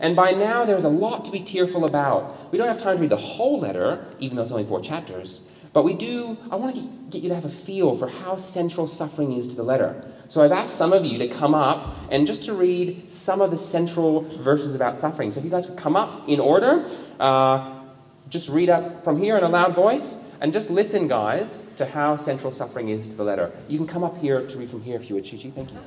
And 0.00 0.16
by 0.16 0.32
now, 0.32 0.64
there's 0.64 0.84
a 0.84 0.88
lot 0.88 1.24
to 1.26 1.30
be 1.30 1.40
tearful 1.40 1.84
about. 1.84 2.50
We 2.50 2.58
don't 2.58 2.68
have 2.68 2.78
time 2.78 2.96
to 2.96 3.00
read 3.00 3.10
the 3.10 3.16
whole 3.16 3.60
letter, 3.60 4.04
even 4.18 4.36
though 4.36 4.42
it's 4.42 4.52
only 4.52 4.64
four 4.64 4.80
chapters, 4.80 5.40
but 5.72 5.84
we 5.84 5.94
do, 5.94 6.36
I 6.50 6.56
want 6.56 6.74
to 6.74 6.82
get 7.10 7.22
you 7.22 7.28
to 7.30 7.34
have 7.34 7.44
a 7.44 7.50
feel 7.50 7.94
for 7.94 8.08
how 8.08 8.36
central 8.36 8.86
suffering 8.86 9.32
is 9.32 9.48
to 9.48 9.56
the 9.56 9.62
letter. 9.62 10.04
So 10.28 10.42
I've 10.42 10.52
asked 10.52 10.76
some 10.76 10.92
of 10.92 11.04
you 11.04 11.18
to 11.18 11.28
come 11.28 11.54
up 11.54 11.94
and 12.10 12.26
just 12.26 12.42
to 12.44 12.54
read 12.54 13.10
some 13.10 13.40
of 13.40 13.50
the 13.50 13.56
central 13.56 14.22
verses 14.42 14.74
about 14.74 14.96
suffering. 14.96 15.30
So 15.30 15.38
if 15.38 15.44
you 15.44 15.50
guys 15.50 15.66
could 15.66 15.76
come 15.76 15.96
up 15.96 16.28
in 16.28 16.40
order, 16.40 16.88
uh, 17.20 17.80
just 18.28 18.48
read 18.48 18.70
up 18.70 19.04
from 19.04 19.18
here 19.18 19.36
in 19.36 19.44
a 19.44 19.48
loud 19.48 19.74
voice, 19.74 20.16
and 20.40 20.52
just 20.52 20.70
listen, 20.70 21.06
guys, 21.06 21.62
to 21.76 21.86
how 21.86 22.16
central 22.16 22.50
suffering 22.50 22.88
is 22.88 23.08
to 23.08 23.16
the 23.16 23.24
letter. 23.24 23.52
You 23.68 23.78
can 23.78 23.86
come 23.86 24.02
up 24.02 24.18
here 24.18 24.44
to 24.44 24.58
read 24.58 24.70
from 24.70 24.82
here 24.82 24.96
if 24.96 25.08
you 25.08 25.14
would, 25.14 25.24
Chi 25.24 25.36
Chi. 25.36 25.50
Thank 25.50 25.70
you. 25.70 25.78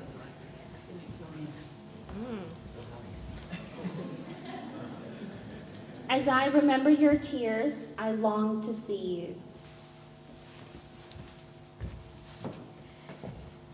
As 6.08 6.28
I 6.28 6.46
remember 6.46 6.90
your 6.90 7.18
tears, 7.18 7.96
I 7.98 8.12
long 8.12 8.62
to 8.62 8.74
see 8.74 9.22
you. 9.22 9.36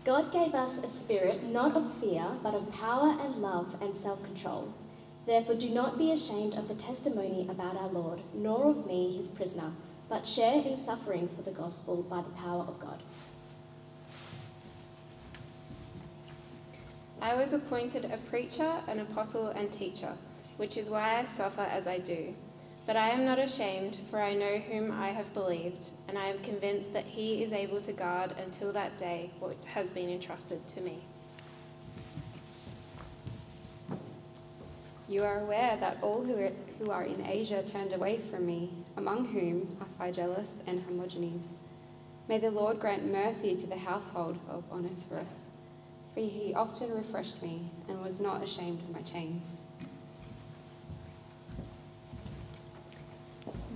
God 0.04 0.32
gave 0.32 0.54
us 0.54 0.82
a 0.82 0.88
spirit 0.88 1.44
not 1.44 1.76
of 1.76 1.92
fear, 1.94 2.24
but 2.42 2.54
of 2.54 2.72
power 2.72 3.16
and 3.20 3.36
love 3.36 3.76
and 3.82 3.94
self 3.94 4.24
control. 4.24 4.72
Therefore, 5.26 5.54
do 5.54 5.70
not 5.70 5.98
be 5.98 6.10
ashamed 6.10 6.54
of 6.54 6.68
the 6.68 6.74
testimony 6.74 7.46
about 7.48 7.76
our 7.76 7.88
Lord, 7.88 8.20
nor 8.34 8.70
of 8.70 8.86
me, 8.86 9.14
his 9.14 9.30
prisoner, 9.30 9.70
but 10.08 10.26
share 10.26 10.62
in 10.62 10.74
suffering 10.74 11.28
for 11.28 11.42
the 11.42 11.52
gospel 11.52 12.02
by 12.02 12.22
the 12.22 12.30
power 12.30 12.64
of 12.64 12.80
God. 12.80 13.00
I 17.20 17.34
was 17.34 17.52
appointed 17.52 18.06
a 18.06 18.16
preacher, 18.16 18.80
an 18.88 18.98
apostle, 18.98 19.48
and 19.48 19.70
teacher, 19.70 20.14
which 20.56 20.76
is 20.76 20.90
why 20.90 21.18
I 21.18 21.24
suffer 21.24 21.62
as 21.62 21.86
I 21.86 21.98
do. 21.98 22.34
But 22.84 22.96
I 22.96 23.10
am 23.10 23.24
not 23.24 23.38
ashamed, 23.38 23.96
for 24.10 24.20
I 24.20 24.34
know 24.34 24.58
whom 24.58 24.90
I 24.90 25.10
have 25.10 25.32
believed, 25.34 25.90
and 26.08 26.18
I 26.18 26.26
am 26.26 26.42
convinced 26.42 26.92
that 26.94 27.04
he 27.04 27.42
is 27.42 27.52
able 27.52 27.80
to 27.82 27.92
guard 27.92 28.34
until 28.44 28.72
that 28.72 28.98
day 28.98 29.30
what 29.38 29.56
has 29.66 29.90
been 29.90 30.10
entrusted 30.10 30.66
to 30.68 30.80
me. 30.80 31.02
You 35.08 35.22
are 35.22 35.40
aware 35.40 35.76
that 35.76 35.98
all 36.02 36.24
who 36.24 36.36
are, 36.38 36.52
who 36.78 36.90
are 36.90 37.04
in 37.04 37.24
Asia 37.24 37.62
turned 37.62 37.92
away 37.92 38.18
from 38.18 38.46
me, 38.46 38.70
among 38.96 39.26
whom 39.26 39.76
are 39.80 40.08
Phygelus 40.08 40.62
and 40.66 40.82
Hermogenes. 40.84 41.44
May 42.28 42.38
the 42.38 42.50
Lord 42.50 42.80
grant 42.80 43.10
mercy 43.12 43.54
to 43.56 43.66
the 43.66 43.76
household 43.76 44.38
of 44.48 44.64
Onesiphorus, 44.72 45.48
for 46.14 46.20
he 46.20 46.54
often 46.54 46.94
refreshed 46.94 47.42
me 47.42 47.70
and 47.88 48.02
was 48.02 48.20
not 48.20 48.42
ashamed 48.42 48.80
of 48.80 48.90
my 48.90 49.02
chains. 49.02 49.58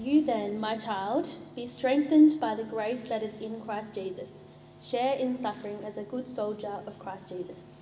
You 0.07 0.25
then, 0.25 0.61
my 0.61 0.77
child, 0.77 1.27
be 1.57 1.67
strengthened 1.67 2.39
by 2.39 2.55
the 2.55 2.63
grace 2.63 3.09
that 3.09 3.25
is 3.25 3.39
in 3.39 3.61
Christ 3.61 3.97
Jesus. 3.97 4.45
Share 4.81 5.15
in 5.15 5.35
suffering 5.35 5.81
as 5.85 5.99
a 5.99 6.05
good 6.05 6.29
soldier 6.29 6.75
of 6.87 6.97
Christ 7.01 7.31
Jesus. 7.31 7.81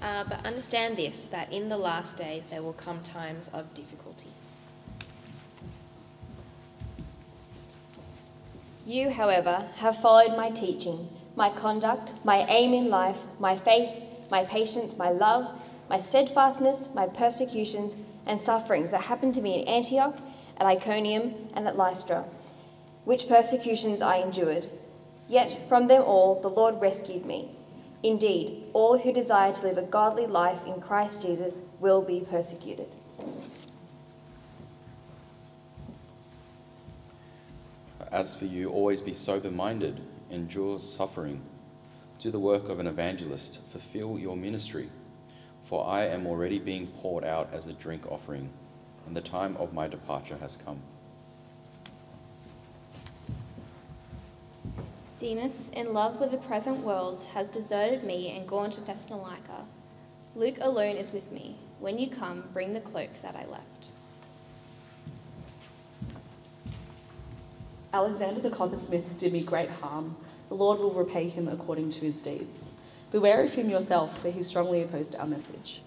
Uh, 0.00 0.22
but 0.28 0.46
understand 0.46 0.96
this 0.96 1.26
that 1.26 1.52
in 1.52 1.66
the 1.66 1.76
last 1.76 2.16
days 2.16 2.46
there 2.46 2.62
will 2.62 2.74
come 2.74 3.02
times 3.02 3.48
of 3.48 3.74
difficulty. 3.74 4.30
You, 8.86 9.10
however, 9.10 9.66
have 9.78 10.00
followed 10.00 10.36
my 10.36 10.50
teaching, 10.50 11.08
my 11.34 11.50
conduct, 11.50 12.12
my 12.22 12.46
aim 12.48 12.72
in 12.72 12.88
life, 12.88 13.24
my 13.40 13.56
faith, 13.56 14.00
my 14.30 14.44
patience, 14.44 14.96
my 14.96 15.10
love, 15.10 15.50
my 15.90 15.98
steadfastness, 15.98 16.94
my 16.94 17.08
persecutions, 17.08 17.96
and 18.26 18.38
sufferings 18.38 18.90
that 18.90 19.02
happened 19.02 19.34
to 19.34 19.42
me 19.42 19.60
in 19.60 19.68
Antioch, 19.68 20.16
at 20.58 20.66
Iconium, 20.66 21.34
and 21.54 21.66
at 21.66 21.76
Lystra, 21.76 22.24
which 23.04 23.28
persecutions 23.28 24.02
I 24.02 24.18
endured. 24.18 24.70
Yet 25.28 25.68
from 25.68 25.88
them 25.88 26.02
all 26.02 26.40
the 26.40 26.48
Lord 26.48 26.80
rescued 26.80 27.26
me. 27.26 27.50
Indeed, 28.02 28.64
all 28.72 28.98
who 28.98 29.12
desire 29.12 29.52
to 29.52 29.62
live 29.62 29.78
a 29.78 29.82
godly 29.82 30.26
life 30.26 30.66
in 30.66 30.80
Christ 30.80 31.22
Jesus 31.22 31.62
will 31.80 32.02
be 32.02 32.20
persecuted. 32.20 32.88
As 38.12 38.34
for 38.36 38.44
you, 38.44 38.70
always 38.70 39.00
be 39.00 39.14
sober 39.14 39.50
minded, 39.50 40.00
endure 40.30 40.78
suffering, 40.78 41.42
do 42.18 42.30
the 42.30 42.38
work 42.38 42.68
of 42.68 42.78
an 42.78 42.86
evangelist, 42.86 43.60
fulfill 43.70 44.18
your 44.18 44.36
ministry. 44.36 44.88
For 45.64 45.86
I 45.86 46.04
am 46.04 46.26
already 46.26 46.58
being 46.58 46.86
poured 46.86 47.24
out 47.24 47.48
as 47.52 47.66
a 47.66 47.72
drink 47.72 48.10
offering, 48.10 48.50
and 49.06 49.16
the 49.16 49.20
time 49.20 49.56
of 49.56 49.72
my 49.72 49.88
departure 49.88 50.36
has 50.40 50.56
come. 50.56 50.80
Demas, 55.18 55.70
in 55.70 55.94
love 55.94 56.20
with 56.20 56.32
the 56.32 56.36
present 56.36 56.78
world, 56.78 57.22
has 57.32 57.48
deserted 57.48 58.04
me 58.04 58.36
and 58.36 58.46
gone 58.46 58.70
to 58.72 58.80
Thessalonica. 58.80 59.64
Luke 60.36 60.58
alone 60.60 60.96
is 60.96 61.12
with 61.12 61.30
me. 61.32 61.56
When 61.80 61.98
you 61.98 62.10
come, 62.10 62.44
bring 62.52 62.74
the 62.74 62.80
cloak 62.80 63.10
that 63.22 63.36
I 63.36 63.46
left. 63.46 63.86
Alexander 67.92 68.40
the 68.40 68.50
coppersmith 68.50 69.18
did 69.18 69.32
me 69.32 69.42
great 69.42 69.70
harm. 69.70 70.16
The 70.48 70.56
Lord 70.56 70.80
will 70.80 70.92
repay 70.92 71.28
him 71.28 71.46
according 71.46 71.90
to 71.90 72.00
his 72.00 72.20
deeds. 72.20 72.74
Beware 73.14 73.44
of 73.44 73.54
him 73.54 73.70
yourself, 73.70 74.18
for 74.22 74.28
he 74.28 74.42
strongly 74.42 74.82
opposed 74.82 75.14
our 75.14 75.24
message. 75.24 75.82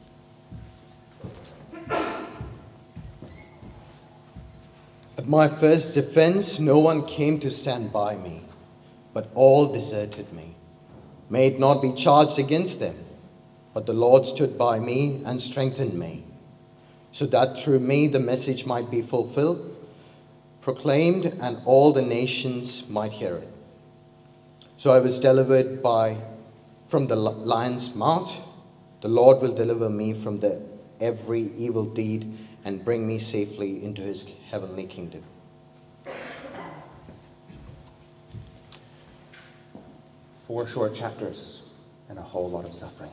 At 5.17 5.27
my 5.27 5.49
first 5.49 5.93
defense, 5.93 6.57
no 6.57 6.79
one 6.79 7.05
came 7.05 7.37
to 7.41 7.51
stand 7.51 7.91
by 7.91 8.15
me, 8.15 8.43
but 9.13 9.29
all 9.35 9.73
deserted 9.73 10.31
me. 10.31 10.55
May 11.29 11.47
it 11.47 11.59
not 11.59 11.81
be 11.81 11.91
charged 11.91 12.39
against 12.39 12.79
them, 12.79 12.95
but 13.73 13.85
the 13.85 13.91
Lord 13.91 14.25
stood 14.25 14.57
by 14.57 14.79
me 14.79 15.21
and 15.25 15.41
strengthened 15.41 15.99
me, 15.99 16.23
so 17.11 17.25
that 17.25 17.59
through 17.59 17.79
me 17.79 18.07
the 18.07 18.21
message 18.21 18.65
might 18.65 18.89
be 18.89 19.01
fulfilled, 19.01 19.75
proclaimed, 20.61 21.25
and 21.41 21.57
all 21.65 21.91
the 21.91 22.01
nations 22.01 22.87
might 22.87 23.11
hear 23.11 23.35
it. 23.35 23.49
So 24.77 24.93
I 24.93 25.01
was 25.01 25.19
delivered 25.19 25.83
by 25.83 26.15
from 26.87 27.07
the 27.07 27.15
lion's 27.15 27.95
mouth. 27.95 28.35
The 29.01 29.07
Lord 29.07 29.41
will 29.41 29.53
deliver 29.53 29.89
me 29.89 30.13
from 30.13 30.39
the 30.39 30.61
every 30.99 31.51
evil 31.57 31.85
deed 31.85 32.37
and 32.65 32.83
bring 32.83 33.07
me 33.07 33.19
safely 33.19 33.83
into 33.83 34.01
his 34.01 34.25
heavenly 34.49 34.85
kingdom. 34.85 35.23
Four 40.47 40.65
short 40.65 40.93
chapters 40.93 41.63
and 42.09 42.17
a 42.17 42.21
whole 42.21 42.49
lot 42.49 42.65
of 42.65 42.73
suffering. 42.73 43.11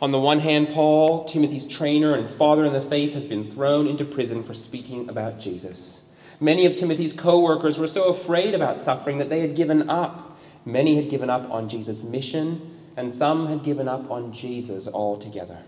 On 0.00 0.12
the 0.12 0.20
one 0.20 0.38
hand, 0.38 0.68
Paul, 0.68 1.24
Timothy's 1.24 1.66
trainer 1.66 2.14
and 2.14 2.28
father 2.28 2.64
in 2.64 2.72
the 2.72 2.80
faith, 2.80 3.14
has 3.14 3.26
been 3.26 3.50
thrown 3.50 3.88
into 3.88 4.04
prison 4.04 4.44
for 4.44 4.54
speaking 4.54 5.08
about 5.08 5.40
Jesus. 5.40 6.02
Many 6.38 6.66
of 6.66 6.76
Timothy's 6.76 7.12
co 7.12 7.40
workers 7.40 7.78
were 7.78 7.88
so 7.88 8.04
afraid 8.08 8.54
about 8.54 8.78
suffering 8.78 9.18
that 9.18 9.28
they 9.28 9.40
had 9.40 9.56
given 9.56 9.90
up. 9.90 10.27
Many 10.68 10.96
had 10.96 11.08
given 11.08 11.30
up 11.30 11.50
on 11.50 11.66
Jesus' 11.66 12.04
mission, 12.04 12.60
and 12.94 13.10
some 13.10 13.46
had 13.46 13.62
given 13.62 13.88
up 13.88 14.10
on 14.10 14.32
Jesus 14.32 14.86
altogether. 14.86 15.62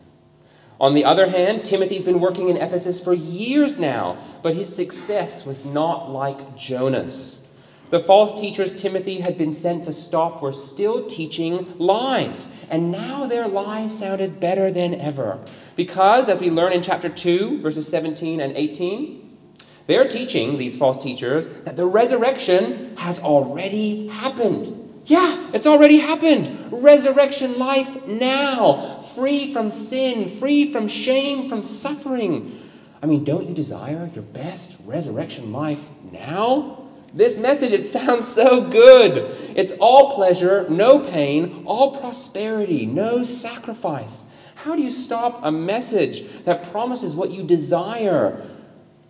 On 0.79 0.93
the 0.93 1.07
other 1.07 1.31
hand, 1.31 1.65
Timothy's 1.65 2.03
been 2.03 2.21
working 2.21 2.51
in 2.51 2.59
Ephesus 2.59 3.03
for 3.03 3.15
years 3.15 3.79
now, 3.79 4.19
but 4.43 4.55
his 4.55 4.75
success 4.75 5.47
was 5.47 5.65
not 5.65 6.11
like 6.11 6.55
Jonah's. 6.55 7.41
The 7.89 7.99
false 7.99 8.39
teachers 8.39 8.75
Timothy 8.75 9.21
had 9.21 9.39
been 9.39 9.55
sent 9.55 9.87
to 9.87 9.95
stop 9.95 10.43
were 10.43 10.53
still 10.53 11.07
teaching 11.07 11.67
lies, 11.79 12.51
and 12.69 12.93
now 12.93 13.25
their 13.25 13.49
lies 13.49 13.99
sounded 13.99 14.39
better 14.39 14.71
than 14.71 14.95
ever. 14.95 15.43
Because, 15.77 16.29
as 16.29 16.43
we 16.43 16.51
learn 16.51 16.75
in 16.75 16.83
chapter 16.83 17.09
2, 17.09 17.63
verses 17.63 17.89
17 17.89 18.39
and 18.39 18.55
18, 18.55 19.39
they're 19.87 20.09
teaching, 20.09 20.59
these 20.59 20.77
false 20.77 21.03
teachers, 21.03 21.49
that 21.63 21.77
the 21.77 21.87
resurrection 21.87 22.95
has 22.99 23.19
already 23.23 24.09
happened 24.09 24.80
Yeah, 25.05 25.51
it's 25.53 25.67
already 25.67 25.99
happened. 25.99 26.69
Resurrection 26.71 27.59
life 27.59 28.07
now, 28.07 29.01
free 29.15 29.53
from 29.53 29.71
sin, 29.71 30.29
free 30.29 30.71
from 30.71 30.89
shame, 30.89 31.49
from 31.49 31.63
suffering. 31.63 32.59
I 33.03 33.07
mean, 33.07 33.25
don't 33.25 33.49
you 33.49 33.55
desire 33.55 34.11
your 34.15 34.23
best 34.23 34.77
resurrection 34.85 35.53
life 35.53 35.89
now? 36.13 36.87
This 37.13 37.39
message, 37.39 37.73
it 37.73 37.83
sounds 37.83 38.29
so 38.29 38.69
good. 38.69 39.37
It's 39.57 39.73
all 39.81 40.15
pleasure, 40.15 40.67
no 40.69 41.01
pain, 41.01 41.65
all 41.67 41.97
prosperity, 41.97 42.87
no 42.87 43.25
sacrifice. 43.25 44.27
How 44.55 44.77
do 44.77 44.83
you 44.83 44.91
stop 44.91 45.41
a 45.43 45.51
message 45.51 46.45
that 46.45 46.71
promises 46.71 47.17
what 47.17 47.31
you 47.31 47.43
desire, 47.43 48.47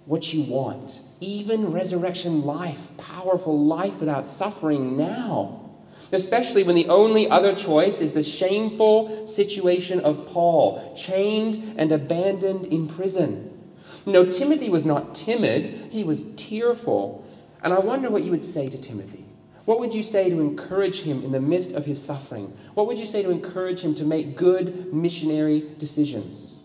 what 0.07 0.33
you 0.33 0.45
want? 0.45 1.01
Even 1.21 1.73
resurrection 1.73 2.43
life, 2.43 2.97
powerful 2.97 3.67
life 3.67 3.99
without 3.99 4.27
suffering 4.27 4.97
now 4.97 5.70
especially 6.13 6.63
when 6.63 6.75
the 6.75 6.89
only 6.89 7.29
other 7.29 7.55
choice 7.55 8.01
is 8.01 8.15
the 8.15 8.23
shameful 8.23 9.27
situation 9.27 10.01
of 10.01 10.27
Paul, 10.27 10.95
chained 10.97 11.75
and 11.77 11.93
abandoned 11.93 12.67
in 12.67 12.89
prison. 12.89 13.47
No, 14.07 14.31
Timothy 14.31 14.71
was 14.71 14.87
not 14.87 15.15
timid, 15.15 15.93
he 15.93 16.05
was 16.05 16.33
tearful. 16.35 17.25
And 17.63 17.73
I 17.73 17.79
wonder 17.79 18.11
what 18.11 18.25
you 18.25 18.31
would 18.31 18.45
say 18.45 18.69
to 18.69 18.79
Timothy. 18.79 19.25
What 19.67 19.79
would 19.79 19.95
you 19.95 20.03
say 20.03 20.31
to 20.31 20.41
encourage 20.41 21.03
him 21.03 21.23
in 21.23 21.33
the 21.33 21.41
midst 21.41 21.73
of 21.73 21.85
his 21.85 22.03
suffering? 22.03 22.57
What 22.75 22.87
would 22.87 22.99
you 22.99 23.07
say 23.07 23.23
to 23.23 23.31
encourage 23.31 23.83
him 23.83 23.95
to 23.97 24.05
make 24.05 24.37
good 24.37 24.93
missionary 24.93 25.67
decisions? 25.79 26.57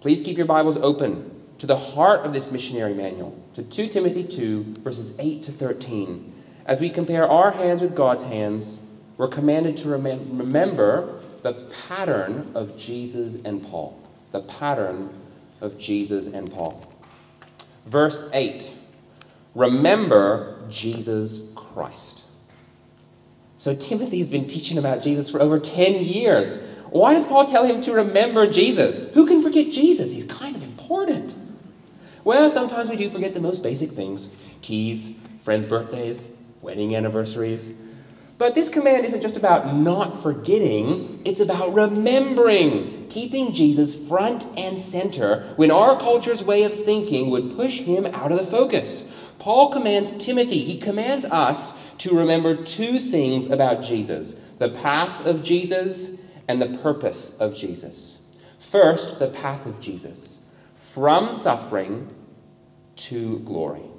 Please 0.00 0.22
keep 0.22 0.36
your 0.36 0.46
Bibles 0.46 0.78
open 0.78 1.30
to 1.58 1.66
the 1.66 1.76
heart 1.76 2.26
of 2.26 2.32
this 2.32 2.50
missionary 2.50 2.94
manual, 2.94 3.40
to 3.54 3.62
2 3.62 3.86
Timothy 3.86 4.24
2, 4.24 4.78
verses 4.80 5.14
8 5.18 5.44
to 5.44 5.52
13. 5.52 6.31
As 6.64 6.80
we 6.80 6.90
compare 6.90 7.28
our 7.28 7.50
hands 7.50 7.80
with 7.80 7.94
God's 7.94 8.24
hands, 8.24 8.80
we're 9.16 9.28
commanded 9.28 9.76
to 9.78 9.88
rem- 9.88 10.38
remember 10.38 11.20
the 11.42 11.52
pattern 11.88 12.52
of 12.54 12.76
Jesus 12.76 13.42
and 13.44 13.62
Paul. 13.62 13.98
The 14.30 14.40
pattern 14.40 15.12
of 15.60 15.76
Jesus 15.76 16.26
and 16.26 16.50
Paul. 16.50 16.80
Verse 17.86 18.28
8 18.32 18.74
Remember 19.54 20.58
Jesus 20.70 21.42
Christ. 21.54 22.22
So 23.58 23.74
Timothy's 23.74 24.30
been 24.30 24.46
teaching 24.46 24.78
about 24.78 25.02
Jesus 25.02 25.30
for 25.30 25.40
over 25.40 25.60
10 25.60 26.04
years. 26.04 26.58
Why 26.90 27.14
does 27.14 27.26
Paul 27.26 27.44
tell 27.44 27.64
him 27.64 27.80
to 27.82 27.92
remember 27.92 28.50
Jesus? 28.50 28.98
Who 29.14 29.26
can 29.26 29.42
forget 29.42 29.70
Jesus? 29.70 30.10
He's 30.10 30.26
kind 30.26 30.56
of 30.56 30.62
important. 30.62 31.34
Well, 32.24 32.48
sometimes 32.50 32.88
we 32.88 32.96
do 32.96 33.08
forget 33.08 33.34
the 33.34 33.40
most 33.40 33.62
basic 33.62 33.92
things 33.92 34.28
keys, 34.62 35.12
friends' 35.40 35.66
birthdays, 35.66 36.30
wedding 36.62 36.96
anniversaries. 36.96 37.72
But 38.38 38.54
this 38.54 38.68
command 38.68 39.04
isn't 39.04 39.20
just 39.20 39.36
about 39.36 39.76
not 39.76 40.20
forgetting, 40.22 41.20
it's 41.24 41.40
about 41.40 41.74
remembering, 41.74 43.06
keeping 43.08 43.52
Jesus 43.52 43.94
front 44.08 44.46
and 44.56 44.80
center 44.80 45.52
when 45.56 45.70
our 45.70 45.96
culture's 45.96 46.44
way 46.44 46.64
of 46.64 46.84
thinking 46.84 47.30
would 47.30 47.54
push 47.54 47.80
him 47.80 48.06
out 48.06 48.32
of 48.32 48.38
the 48.38 48.46
focus. 48.46 49.34
Paul 49.38 49.70
commands 49.70 50.12
Timothy, 50.14 50.64
he 50.64 50.78
commands 50.78 51.24
us 51.26 51.92
to 51.98 52.16
remember 52.16 52.56
two 52.56 52.98
things 52.98 53.50
about 53.50 53.82
Jesus 53.82 54.34
the 54.58 54.70
path 54.70 55.26
of 55.26 55.42
Jesus 55.42 56.20
and 56.48 56.62
the 56.62 56.78
purpose 56.78 57.36
of 57.38 57.54
Jesus. 57.54 58.18
First, 58.58 59.18
the 59.18 59.28
path 59.28 59.66
of 59.66 59.80
Jesus 59.80 60.38
from 60.74 61.32
suffering 61.32 62.12
to 62.96 63.38
glory. 63.40 63.91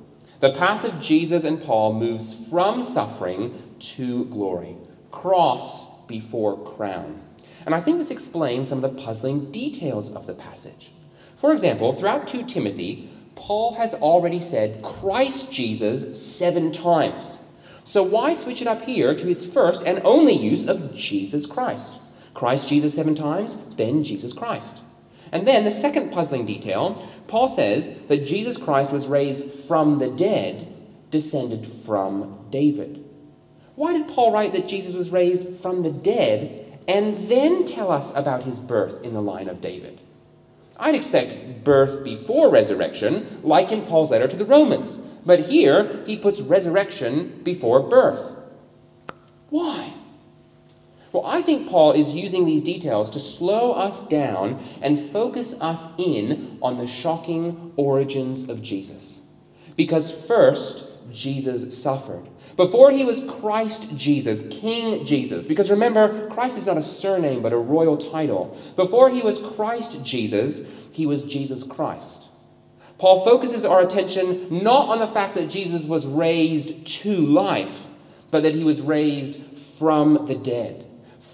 The 0.44 0.52
path 0.52 0.84
of 0.84 1.00
Jesus 1.00 1.46
and 1.46 1.64
Paul 1.64 1.94
moves 1.94 2.34
from 2.34 2.84
suffering 2.84 3.58
to 3.80 4.26
glory, 4.26 4.76
cross 5.10 5.88
before 6.06 6.62
crown. 6.62 7.22
And 7.66 7.74
I 7.74 7.80
think 7.80 7.98
this 7.98 8.12
explains 8.12 8.68
some 8.68 8.84
of 8.84 8.94
the 8.94 9.02
puzzling 9.02 9.52
details 9.52 10.12
of 10.12 10.28
the 10.28 10.34
passage. 10.34 10.91
For 11.38 11.54
example, 11.54 11.94
throughout 11.94 12.28
2 12.28 12.44
Timothy, 12.44 13.10
Paul 13.36 13.76
has 13.76 13.94
already 13.94 14.41
said 14.41 14.84
Christ 14.84 15.50
Jesus 15.50 16.22
seven 16.22 16.74
times. 16.74 17.39
So 17.86 18.04
why 18.04 18.34
switch 18.34 18.62
it 18.62 18.67
up 18.67 18.82
here 18.82 19.15
to 19.15 19.26
his 19.26 19.46
first 19.46 19.84
and 19.86 20.02
only 20.04 20.34
use 20.34 20.67
of 20.67 20.94
Jesus 20.94 21.46
Christ? 21.46 21.94
Christ 22.34 22.67
Jesus 22.67 22.94
seven 22.94 23.15
times, 23.15 23.58
then 23.78 24.04
Jesus 24.04 24.34
Christ. 24.34 24.83
And 25.34 25.48
then 25.48 25.65
the 25.65 25.72
second 25.72 26.12
puzzling 26.12 26.46
detail 26.46 27.06
Paul 27.28 27.50
says 27.50 27.91
that 28.08 28.24
Jesus 28.24 28.58
Christ 28.58 28.91
was 28.91 29.08
raised 29.08 29.50
from 29.65 29.98
the 29.98 30.10
dead, 30.10 30.72
descended 31.10 31.65
from 31.65 32.46
David. 32.52 33.04
Why 33.76 33.93
did 33.93 34.08
Paul 34.08 34.32
write 34.32 34.54
that 34.54 34.67
Jesus 34.67 34.93
was 34.93 35.10
raised 35.10 35.56
from 35.56 35.82
the 35.82 35.91
dead 35.91 36.80
and 36.88 37.28
then 37.28 37.65
tell 37.65 37.91
us 37.91 38.13
about 38.15 38.43
his 38.43 38.60
birth 38.60 39.04
in 39.04 39.15
the 39.15 39.22
line 39.22 39.50
of 39.50 39.62
David? 39.62 40.00
I'd 40.78 40.96
expect 40.96 41.63
birth 41.63 42.04
before 42.04 42.52
resurrection, 42.52 43.41
like 43.41 43.72
in 43.72 43.84
Paul's 43.84 44.12
letter 44.12 44.28
to 44.28 44.36
the 44.36 44.46
Romans. 44.46 44.98
But 45.26 45.48
here, 45.48 46.04
he 46.06 46.17
puts 46.17 46.41
resurrection 46.41 47.41
before 47.43 47.80
birth. 47.80 48.36
Why? 49.50 49.93
Well, 51.13 51.28
I 51.28 51.43
think 51.43 51.69
Paul 51.69 51.91
is 51.91 52.15
using 52.15 52.45
these 52.45 52.63
details 52.63 53.12
to 53.12 53.19
slow 53.19 53.73
us 53.73 54.02
down 54.02 54.60
and 54.82 54.99
focus 54.99 55.56
us 55.62 55.89
in 55.99 56.58
on 56.60 56.80
the 56.80 56.88
shocking 56.88 57.71
origins 57.76 58.49
of 58.49 58.63
Jesus. 58.63 59.21
Because 59.78 60.12
first, 60.12 60.86
Jesus 61.12 61.80
suffered. 61.80 62.28
Before 62.58 62.89
he 62.89 63.06
was 63.06 63.23
Christ 63.26 63.95
Jesus, 63.95 64.47
King 64.49 65.06
Jesus, 65.06 65.45
because 65.45 65.69
remember, 65.69 66.28
Christ 66.30 66.58
is 66.58 66.65
not 66.65 66.78
a 66.78 66.82
surname 66.82 67.43
but 67.43 67.54
a 67.54 67.58
royal 67.58 67.97
title. 67.97 68.58
Before 68.76 69.12
he 69.12 69.21
was 69.21 69.38
Christ 69.38 70.04
Jesus, 70.04 70.63
he 70.91 71.06
was 71.06 71.23
Jesus 71.23 71.62
Christ. 71.62 72.23
Paul 72.97 73.23
focuses 73.23 73.65
our 73.65 73.82
attention 73.82 74.63
not 74.63 74.89
on 74.89 74.97
the 74.97 75.08
fact 75.08 75.36
that 75.36 75.49
Jesus 75.49 75.86
was 75.86 76.08
raised 76.08 76.88
to 76.88 77.15
life, 77.15 77.89
but 78.32 78.41
that 78.41 78.56
he 78.56 78.63
was 78.63 78.82
raised 78.82 79.39
from 79.78 80.26
the 80.26 80.36
dead 80.36 80.88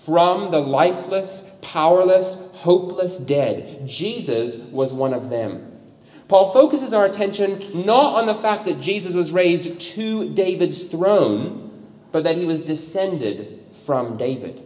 from 0.09 0.49
the 0.49 0.59
lifeless, 0.59 1.45
powerless, 1.61 2.39
hopeless 2.53 3.19
dead. 3.19 3.87
Jesus 3.87 4.55
was 4.55 4.91
one 4.91 5.13
of 5.13 5.29
them. 5.29 5.79
Paul 6.27 6.51
focuses 6.51 6.93
our 6.93 7.05
attention 7.05 7.85
not 7.85 8.15
on 8.15 8.25
the 8.25 8.33
fact 8.33 8.65
that 8.65 8.79
Jesus 8.79 9.13
was 9.13 9.31
raised 9.31 9.79
to 9.79 10.33
David's 10.33 10.81
throne, 10.81 11.87
but 12.11 12.23
that 12.23 12.37
he 12.37 12.45
was 12.45 12.63
descended 12.63 13.67
from 13.69 14.17
David. 14.17 14.63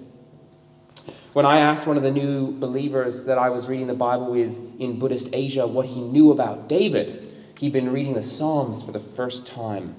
When 1.34 1.46
I 1.46 1.60
asked 1.60 1.88
one 1.88 1.98
of 1.98 2.04
the 2.04 2.12
new 2.12 2.58
believers 2.58 3.26
that 3.26 3.38
I 3.38 3.50
was 3.50 3.68
reading 3.68 3.88
the 3.88 3.94
Bible 3.94 4.32
with 4.32 4.80
in 4.80 4.98
Buddhist 4.98 5.28
Asia 5.34 5.68
what 5.68 5.88
he 5.88 6.00
knew 6.00 6.32
about 6.32 6.70
David, 6.70 7.30
he'd 7.60 7.74
been 7.74 7.92
reading 7.92 8.14
the 8.14 8.24
Psalms 8.24 8.82
for 8.82 8.94
the 8.94 9.00
first 9.00 9.46
time. 9.46 9.94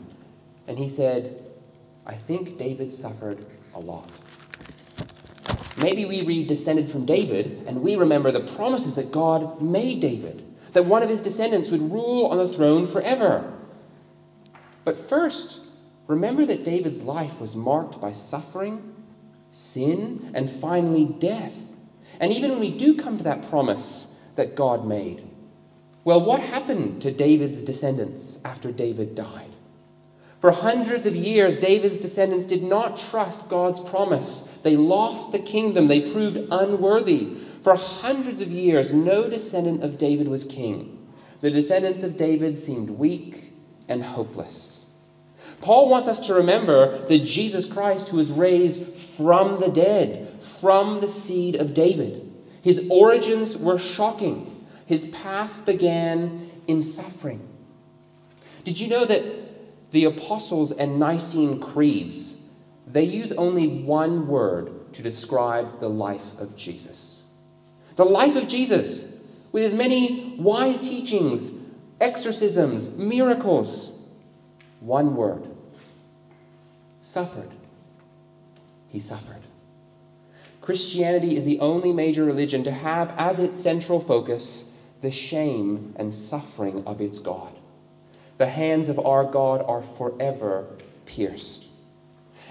And 0.67 0.79
he 0.79 0.89
said, 0.89 1.45
I 2.07 2.15
think 2.15 2.57
David 2.57 2.95
suffered 2.95 3.47
a 3.75 3.81
lot. 3.81 4.09
Maybe 5.77 6.05
we 6.05 6.23
read 6.23 6.47
descended 6.47 6.89
from 6.89 7.05
David 7.05 7.65
and 7.67 7.83
we 7.83 7.97
remember 7.97 8.31
the 8.31 8.41
promises 8.41 8.95
that 8.95 9.11
God 9.11 9.61
made 9.61 10.01
David, 10.01 10.45
that 10.73 10.87
one 10.87 11.03
of 11.03 11.09
his 11.09 11.21
descendants 11.21 11.71
would 11.71 11.93
rule 11.93 12.27
on 12.27 12.39
the 12.39 12.49
throne 12.49 12.87
forever. 12.87 13.53
But 14.85 14.97
first, 14.97 15.61
remember 16.07 16.45
that 16.45 16.65
David's 16.65 17.03
life 17.03 17.41
was 17.41 17.57
marked 17.57 18.01
by 18.01 18.13
suffering, 18.13 18.95
sin, 19.51 20.31
and 20.35 20.49
finally 20.49 21.07
death. 21.07 21.71
And 22.21 22.33
even 22.33 22.51
when 22.51 22.61
we 22.61 22.77
do 22.77 22.97
come 22.97 23.19
to 23.19 23.25
that 23.25 23.49
promise 23.49 24.09
that 24.37 24.55
God 24.55 24.85
made, 24.85 25.29
well, 26.05 26.23
what 26.23 26.41
happened 26.41 27.01
to 27.03 27.11
David's 27.11 27.63
descendants 27.63 28.39
after 28.45 28.71
David 28.71 29.15
died? 29.15 29.54
For 30.45 30.51
hundreds 30.51 31.07
of 31.07 31.17
years, 31.17 31.57
David's 31.57 31.97
descendants 31.97 32.45
did 32.45 32.63
not 32.63 32.99
trust 32.99 33.49
God's 33.49 33.81
promise. 33.81 34.47
They 34.63 34.77
lost 34.77 35.33
the 35.33 35.39
kingdom, 35.39 35.89
they 35.89 36.13
proved 36.13 36.37
unworthy. 36.51 37.37
For 37.63 37.75
hundreds 37.77 38.43
of 38.43 38.53
years, 38.53 38.93
no 38.93 39.27
descendant 39.27 39.83
of 39.83 39.97
David 39.97 40.29
was 40.29 40.45
king. 40.45 41.09
The 41.41 41.51
descendants 41.51 42.03
of 42.03 42.19
David 42.19 42.59
seemed 42.59 42.91
weak 42.91 43.55
and 43.89 44.03
hopeless. 44.03 44.85
Paul 45.63 45.89
wants 45.89 46.09
us 46.09 46.21
to 46.27 46.35
remember 46.35 46.99
that 47.07 47.21
Jesus 47.21 47.65
Christ 47.65 48.11
who 48.11 48.19
was 48.19 48.31
raised 48.31 48.85
from 48.85 49.61
the 49.61 49.71
dead, 49.71 50.43
from 50.43 51.01
the 51.01 51.09
seed 51.09 51.57
of 51.57 51.73
David. 51.73 52.31
His 52.61 52.87
origins 52.91 53.57
were 53.57 53.79
shocking. 53.79 54.67
His 54.85 55.09
path 55.09 55.65
began 55.65 56.51
in 56.67 56.83
suffering. 56.83 57.49
Did 58.65 58.79
you 58.79 58.89
know 58.89 59.07
that 59.07 59.44
the 59.95 60.07
Apostles' 60.07 60.73
and 60.73 60.99
Nicene 60.99 61.61
creeds, 61.61 62.35
they 62.85 63.05
use 63.05 63.31
only 63.31 63.69
one 63.69 64.27
word 64.27 64.93
to 64.93 65.03
describe 65.05 65.79
the 65.79 65.89
life 65.89 66.37
of 66.41 66.57
Jesus. 66.57 67.23
The 67.95 68.05
life 68.05 68.35
of 68.35 68.49
Jesus, 68.49 69.05
with 69.53 69.63
his 69.63 69.73
many 69.73 70.35
wise 70.37 70.81
teachings, 70.81 71.53
exorcisms, 72.01 72.91
miracles. 72.91 73.93
One 74.81 75.15
word 75.15 75.47
suffered. 76.99 77.51
he 78.89 78.99
suffered. 78.99 79.43
Christianity 80.61 81.37
is 81.37 81.45
the 81.45 81.61
only 81.61 81.93
major 81.93 82.25
religion 82.25 82.65
to 82.65 82.73
have 82.73 83.15
as 83.17 83.39
its 83.39 83.61
central 83.61 84.01
focus 84.01 84.65
the 85.03 85.13
shame 85.13 85.95
and 85.97 86.13
suffering 86.13 86.83
of 86.85 87.01
its 87.01 87.21
God. 87.21 87.61
The 88.39 88.47
hands 88.47 88.89
of 88.89 88.99
our 88.99 89.25
God 89.25 89.65
are 89.67 89.83
forever 89.83 90.67
pierced. 91.07 91.69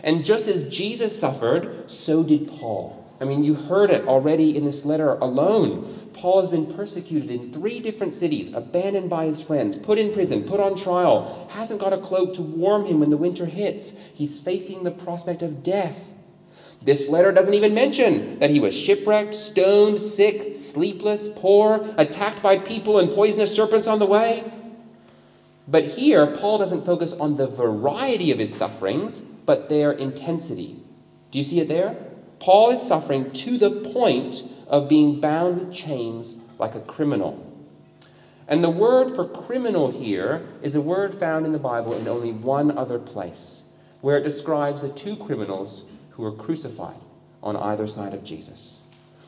And 0.04 0.26
just 0.26 0.48
as 0.48 0.67
Jesus 0.69 1.17
suffered, 1.17 1.89
so 1.89 2.24
did 2.24 2.48
Paul. 2.48 3.00
I 3.22 3.26
mean, 3.26 3.43
you 3.43 3.54
heard 3.54 3.89
it 3.89 4.08
already 4.08 4.58
in 4.58 4.65
this 4.65 4.84
letter 4.84 5.13
alone. 5.13 6.10
Paul 6.13 6.41
has 6.41 6.50
been 6.50 6.65
persecuted 6.65 7.30
in 7.30 7.54
three 7.54 7.80
different 7.80 8.13
cities, 8.13 8.54
abandoned 8.54 9.10
by 9.10 9.26
his 9.26 9.41
friends, 9.41 9.76
put 9.78 9.98
in 9.98 10.13
prison, 10.13 10.43
put 10.43 10.60
on 10.60 10.76
trial, 10.76 11.48
hasn't 11.52 11.80
got 11.80 11.93
a 11.93 11.98
cloak 11.98 12.34
to 12.34 12.41
warm 12.41 12.86
him 12.86 13.00
when 13.00 13.12
the 13.12 13.17
winter 13.17 13.46
hits. 13.46 13.96
He's 14.13 14.39
facing 14.39 14.84
the 14.84 14.91
prospect 14.91 15.41
of 15.41 15.63
death. 15.63 16.12
This 16.82 17.08
letter 17.08 17.32
doesn't 17.32 17.54
even 17.54 17.74
mention 17.74 18.39
that 18.39 18.50
he 18.50 18.60
was 18.60 18.78
shipwrecked, 18.78 19.34
stoned, 19.34 20.02
sick, 20.02 20.56
sleepless, 20.56 21.30
poor, 21.30 21.93
attacked 21.98 22.43
by 22.43 22.58
people 22.58 23.00
and 23.00 23.10
poisonous 23.10 23.56
serpents 23.56 23.88
on 23.88 24.00
the 24.00 24.06
way. 24.06 24.52
But 25.67 25.86
here, 25.86 26.28
Paul 26.28 26.58
doesn't 26.58 26.86
focus 26.86 27.13
on 27.13 27.38
the 27.38 27.47
variety 27.47 28.32
of 28.32 28.39
his 28.39 28.54
sufferings, 28.54 29.21
but 29.21 29.69
their 29.69 29.91
intensity. 29.91 30.78
Do 31.32 31.38
you 31.38 31.43
see 31.43 31.60
it 31.60 31.67
there? 31.67 31.95
Paul 32.39 32.71
is 32.71 32.82
suffering 32.82 33.32
to 33.32 33.58
the 33.58 33.71
point 33.71 34.43
of 34.67 34.89
being 34.89 35.21
bound 35.21 35.60
with 35.60 35.73
chains 35.73 36.38
like 36.60 36.76
a 36.76 36.82
criminal. 36.82 37.49
And 38.47 38.63
the 38.63 38.69
word 38.69 39.15
for 39.15 39.26
criminal 39.26 39.89
here 39.89 40.45
is 40.62 40.76
a 40.76 40.82
word 40.82 41.15
found 41.15 41.45
in 41.45 41.54
the 41.54 41.60
Bible 41.60 41.93
in 41.93 42.08
only 42.08 42.34
one 42.34 42.78
other 42.78 42.99
place, 42.99 43.63
where 44.02 44.17
it 44.17 44.23
describes 44.23 44.82
the 44.82 44.89
two 44.89 45.15
criminals 45.15 45.84
who 46.12 46.23
were 46.23 46.32
crucified 46.32 46.99
on 47.41 47.56
either 47.56 47.88
side 47.88 48.13
of 48.13 48.23
Jesus. 48.23 48.82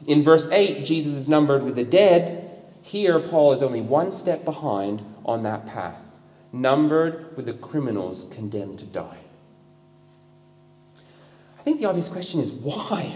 In 0.06 0.24
verse 0.24 0.48
8, 0.52 0.84
Jesus 0.84 1.13
is 1.13 1.30
numbered 1.30 1.63
with 1.63 1.76
the 1.76 1.86
dead. 1.86 2.52
Here, 2.82 3.19
Paul 3.19 3.54
is 3.54 3.63
only 3.63 3.82
one 3.82 4.12
step 4.12 4.43
behind 4.43 5.02
on 5.26 5.43
that 5.43 5.65
path, 5.65 6.19
numbered 6.56 7.36
with 7.36 7.46
the 7.46 7.54
criminals 7.54 8.28
condemned 8.32 8.80
to 8.80 8.86
die. 8.86 9.20
I 11.60 11.62
think 11.62 11.80
the 11.80 11.86
obvious 11.86 12.10
question 12.10 12.39
is 12.39 12.52
why? 12.52 13.15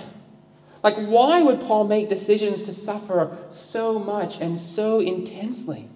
Like, 0.83 0.95
why 0.95 1.41
would 1.41 1.59
Paul 1.59 1.85
make 1.85 2.09
decisions 2.09 2.63
to 2.63 2.73
suffer 2.73 3.37
so 3.49 3.99
much 3.99 4.37
and 4.39 4.57
so 4.57 4.99
intensely? 4.99 5.89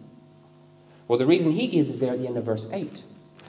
Well, 1.07 1.19
the 1.19 1.25
reason 1.25 1.51
he 1.51 1.67
gives 1.67 1.89
is 1.89 1.99
there 1.99 2.13
at 2.13 2.19
the 2.19 2.27
end 2.27 2.37
of 2.37 2.45
verse 2.45 2.67
8 2.71 3.03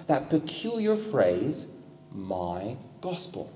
that 0.06 0.28
peculiar 0.28 0.96
phrase, 0.96 1.68
my 2.12 2.76
gospel. 3.00 3.50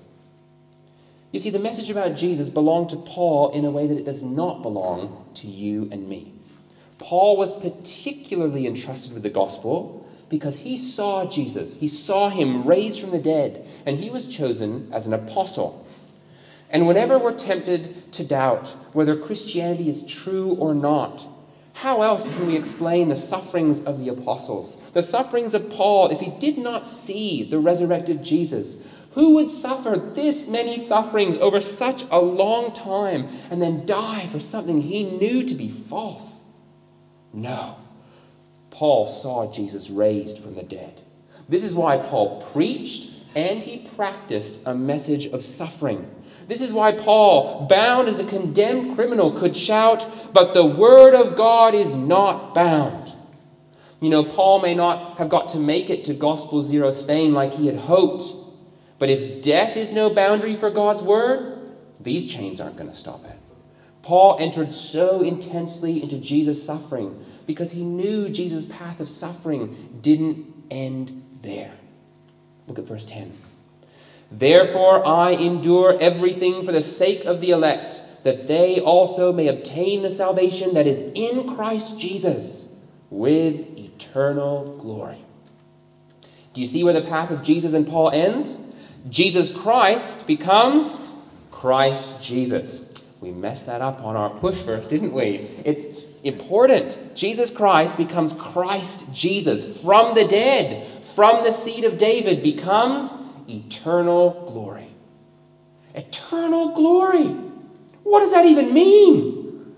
You 1.31 1.39
see, 1.39 1.51
the 1.51 1.59
message 1.59 1.91
about 1.91 2.15
Jesus 2.15 2.49
belonged 2.49 2.89
to 2.89 2.95
Paul 2.95 3.51
in 3.51 3.65
a 3.65 3.71
way 3.71 3.85
that 3.85 3.97
it 3.97 4.05
does 4.05 4.23
not 4.23 4.63
belong 4.63 5.29
to 5.35 5.47
you 5.47 5.87
and 5.91 6.09
me. 6.09 6.33
Paul 6.97 7.37
was 7.37 7.53
particularly 7.53 8.65
entrusted 8.65 9.13
with 9.13 9.23
the 9.23 9.29
gospel 9.29 10.08
because 10.29 10.59
he 10.59 10.77
saw 10.77 11.25
Jesus. 11.25 11.75
He 11.75 11.87
saw 11.87 12.29
him 12.29 12.65
raised 12.65 13.01
from 13.01 13.11
the 13.11 13.19
dead, 13.19 13.67
and 13.85 13.97
he 13.97 14.09
was 14.09 14.27
chosen 14.27 14.89
as 14.93 15.07
an 15.07 15.13
apostle. 15.13 15.85
And 16.69 16.87
whenever 16.87 17.17
we're 17.17 17.33
tempted 17.33 18.11
to 18.13 18.23
doubt 18.23 18.75
whether 18.93 19.17
Christianity 19.17 19.89
is 19.89 20.03
true 20.03 20.53
or 20.53 20.75
not, 20.75 21.27
how 21.73 22.01
else 22.01 22.27
can 22.27 22.47
we 22.47 22.57
explain 22.57 23.09
the 23.09 23.15
sufferings 23.15 23.81
of 23.83 23.99
the 23.99 24.09
apostles, 24.09 24.77
the 24.93 25.01
sufferings 25.01 25.53
of 25.53 25.69
Paul, 25.69 26.09
if 26.09 26.19
he 26.19 26.29
did 26.31 26.57
not 26.57 26.85
see 26.85 27.43
the 27.43 27.57
resurrected 27.57 28.23
Jesus? 28.23 28.77
Who 29.13 29.35
would 29.35 29.49
suffer 29.49 29.95
this 29.97 30.47
many 30.47 30.77
sufferings 30.77 31.37
over 31.37 31.59
such 31.61 32.03
a 32.11 32.21
long 32.21 32.73
time 32.73 33.27
and 33.49 33.61
then 33.61 33.85
die 33.85 34.27
for 34.27 34.39
something 34.39 34.81
he 34.81 35.03
knew 35.03 35.43
to 35.43 35.55
be 35.55 35.69
false? 35.69 36.43
No. 37.33 37.77
Paul 38.79 39.07
saw 39.07 39.51
Jesus 39.51 39.89
raised 39.89 40.39
from 40.39 40.55
the 40.55 40.63
dead. 40.63 41.01
This 41.49 41.65
is 41.65 41.75
why 41.75 41.97
Paul 41.97 42.41
preached 42.53 43.11
and 43.35 43.59
he 43.61 43.79
practiced 43.79 44.57
a 44.65 44.73
message 44.73 45.25
of 45.25 45.43
suffering. 45.43 46.09
This 46.47 46.61
is 46.61 46.71
why 46.71 46.93
Paul, 46.93 47.67
bound 47.67 48.07
as 48.07 48.19
a 48.19 48.23
condemned 48.23 48.95
criminal, 48.95 49.31
could 49.31 49.53
shout, 49.53 50.07
But 50.31 50.53
the 50.53 50.65
word 50.65 51.13
of 51.13 51.35
God 51.35 51.75
is 51.75 51.93
not 51.93 52.55
bound. 52.55 53.11
You 53.99 54.09
know, 54.11 54.23
Paul 54.23 54.61
may 54.61 54.75
not 54.75 55.17
have 55.17 55.27
got 55.27 55.49
to 55.49 55.59
make 55.59 55.89
it 55.89 56.05
to 56.05 56.13
Gospel 56.13 56.61
Zero 56.61 56.89
Spain 56.91 57.33
like 57.33 57.51
he 57.51 57.65
had 57.65 57.75
hoped. 57.75 58.31
But 58.97 59.09
if 59.09 59.41
death 59.41 59.75
is 59.75 59.91
no 59.91 60.09
boundary 60.09 60.55
for 60.55 60.69
God's 60.69 61.01
word, 61.01 61.75
these 61.99 62.25
chains 62.31 62.61
aren't 62.61 62.77
going 62.77 62.89
to 62.89 62.95
stop 62.95 63.25
it. 63.25 63.35
Paul 64.01 64.37
entered 64.39 64.73
so 64.73 65.21
intensely 65.21 66.01
into 66.01 66.17
Jesus' 66.17 66.63
suffering 66.63 67.23
because 67.45 67.71
he 67.71 67.83
knew 67.83 68.29
Jesus' 68.29 68.65
path 68.65 68.99
of 68.99 69.09
suffering 69.09 69.99
didn't 70.01 70.45
end 70.71 71.23
there. 71.41 71.71
Look 72.67 72.79
at 72.79 72.85
verse 72.85 73.05
10. 73.05 73.37
Therefore, 74.31 75.05
I 75.05 75.31
endure 75.31 75.97
everything 75.99 76.63
for 76.63 76.71
the 76.71 76.81
sake 76.81 77.25
of 77.25 77.41
the 77.41 77.49
elect, 77.49 78.03
that 78.23 78.47
they 78.47 78.79
also 78.79 79.33
may 79.33 79.47
obtain 79.47 80.03
the 80.03 80.11
salvation 80.11 80.75
that 80.75 80.85
is 80.85 80.99
in 81.15 81.55
Christ 81.55 81.99
Jesus 81.99 82.67
with 83.09 83.77
eternal 83.77 84.77
glory. 84.77 85.17
Do 86.53 86.61
you 86.61 86.67
see 86.67 86.83
where 86.83 86.93
the 86.93 87.01
path 87.01 87.31
of 87.31 87.41
Jesus 87.41 87.73
and 87.73 87.87
Paul 87.87 88.11
ends? 88.11 88.57
Jesus 89.09 89.51
Christ 89.51 90.27
becomes 90.27 90.99
Christ 91.49 92.21
Jesus. 92.21 92.85
We 93.21 93.31
messed 93.31 93.65
that 93.65 93.81
up 93.81 94.03
on 94.03 94.15
our 94.15 94.29
push 94.29 94.57
verse, 94.59 94.87
didn't 94.87 95.13
we? 95.13 95.47
It's 95.65 95.85
important. 96.23 97.15
Jesus 97.15 97.51
Christ 97.51 97.97
becomes 97.97 98.33
Christ 98.33 99.13
Jesus 99.13 99.81
from 99.81 100.15
the 100.15 100.25
dead, 100.25 100.85
from 100.85 101.43
the 101.43 101.51
seed 101.51 101.83
of 101.83 101.97
David, 101.97 102.41
becomes 102.41 103.13
eternal 103.47 104.45
glory. 104.47 104.89
Eternal 105.93 106.69
glory. 106.69 107.25
What 108.03 108.21
does 108.21 108.31
that 108.31 108.45
even 108.45 108.73
mean? 108.73 109.75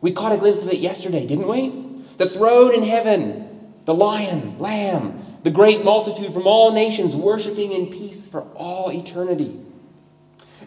We 0.00 0.12
caught 0.12 0.32
a 0.32 0.38
glimpse 0.38 0.62
of 0.62 0.68
it 0.68 0.78
yesterday, 0.78 1.26
didn't 1.26 1.48
we? 1.48 1.68
The 2.16 2.28
throne 2.28 2.74
in 2.74 2.82
heaven, 2.84 3.74
the 3.84 3.94
lion, 3.94 4.58
lamb, 4.58 5.20
the 5.42 5.50
great 5.50 5.84
multitude 5.84 6.32
from 6.32 6.46
all 6.46 6.72
nations 6.72 7.14
worshiping 7.14 7.72
in 7.72 7.86
peace 7.86 8.26
for 8.26 8.42
all 8.54 8.90
eternity. 8.90 9.60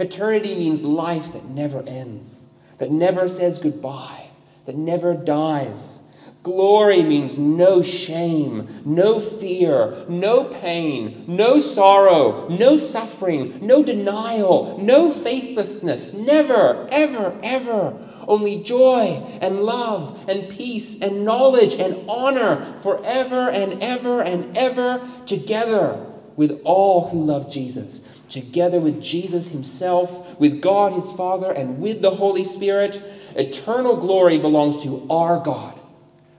Eternity 0.02 0.56
means 0.56 0.84
life 0.84 1.32
that 1.32 1.46
never 1.46 1.84
ends, 1.84 2.48
that 2.80 2.90
never 2.90 3.28
says 3.28 3.60
goodbye, 3.60 4.30
that 4.66 4.76
never 4.76 5.14
dies. 5.14 6.00
Glory 6.42 7.04
means 7.04 7.38
no 7.38 7.84
shame, 7.84 8.68
no 8.84 9.20
fear, 9.20 10.04
no 10.10 10.46
pain, 10.46 11.24
no 11.28 11.60
sorrow, 11.60 12.48
no 12.50 12.78
suffering, 12.78 13.60
no 13.62 13.84
denial, 13.84 14.80
no 14.82 15.12
faithlessness. 15.12 16.16
Never, 16.16 16.88
ever, 16.92 17.40
ever. 17.44 17.96
Only 18.28 18.64
joy 18.64 19.22
and 19.40 19.62
love 19.62 20.28
and 20.28 20.50
peace 20.50 21.00
and 21.00 21.24
knowledge 21.24 21.76
and 21.76 22.10
honor 22.10 22.80
forever 22.82 23.52
and 23.52 23.80
ever 23.84 24.24
and 24.24 24.58
ever 24.58 25.08
together 25.28 26.08
with 26.36 26.60
all 26.64 27.10
who 27.10 27.24
love 27.24 27.52
Jesus, 27.52 28.02
together 28.32 28.80
with 28.80 29.02
Jesus 29.02 29.50
Himself, 29.50 30.40
with 30.40 30.62
God 30.62 30.94
His 30.94 31.12
Father, 31.12 31.52
and 31.52 31.80
with 31.80 32.02
the 32.02 32.12
Holy 32.12 32.44
Spirit. 32.44 33.02
Eternal 33.36 33.98
glory 33.98 34.40
belongs 34.40 34.82
to 34.84 35.06
our 35.10 35.40
God 35.40 35.78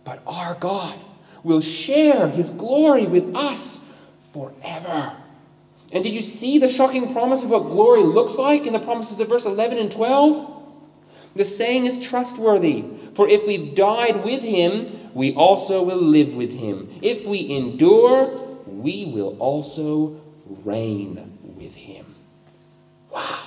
but 0.05 0.23
our 0.27 0.55
God 0.55 0.99
will 1.43 1.61
share 1.61 2.29
his 2.29 2.51
glory 2.51 3.07
with 3.07 3.35
us 3.35 3.81
forever. 4.33 5.17
And 5.93 6.03
did 6.03 6.15
you 6.15 6.23
see 6.23 6.59
the 6.59 6.71
shocking 6.71 7.13
promise 7.13 7.43
of 7.45 7.51
what 7.51 7.65
glory 7.65 8.03
looks 8.03 8.37
like 8.37 8.67
in 8.67 8.73
the 8.73 8.79
promises 8.79 9.21
of 9.21 9.29
verse 9.29 9.45
11 9.45 9.79
and 9.79 9.93
12? 9.93 10.49
The 11.35 11.45
saying 11.45 11.87
is 11.87 11.99
trustworthy, 11.99 12.85
for 13.15 13.29
if 13.29 13.47
we've 13.47 13.75
died 13.75 14.25
with 14.25 14.43
him, 14.43 15.11
we 15.15 15.35
also 15.35 15.83
will 15.83 16.01
live 16.01 16.35
with 16.35 16.53
him. 16.53 16.89
If 17.03 17.27
we 17.27 17.51
endure, 17.51 18.39
we 18.67 19.07
will 19.07 19.37
also 19.39 20.21
reign 20.47 21.32
with 21.63 21.75
him. 21.75 22.15
Wow. 23.11 23.39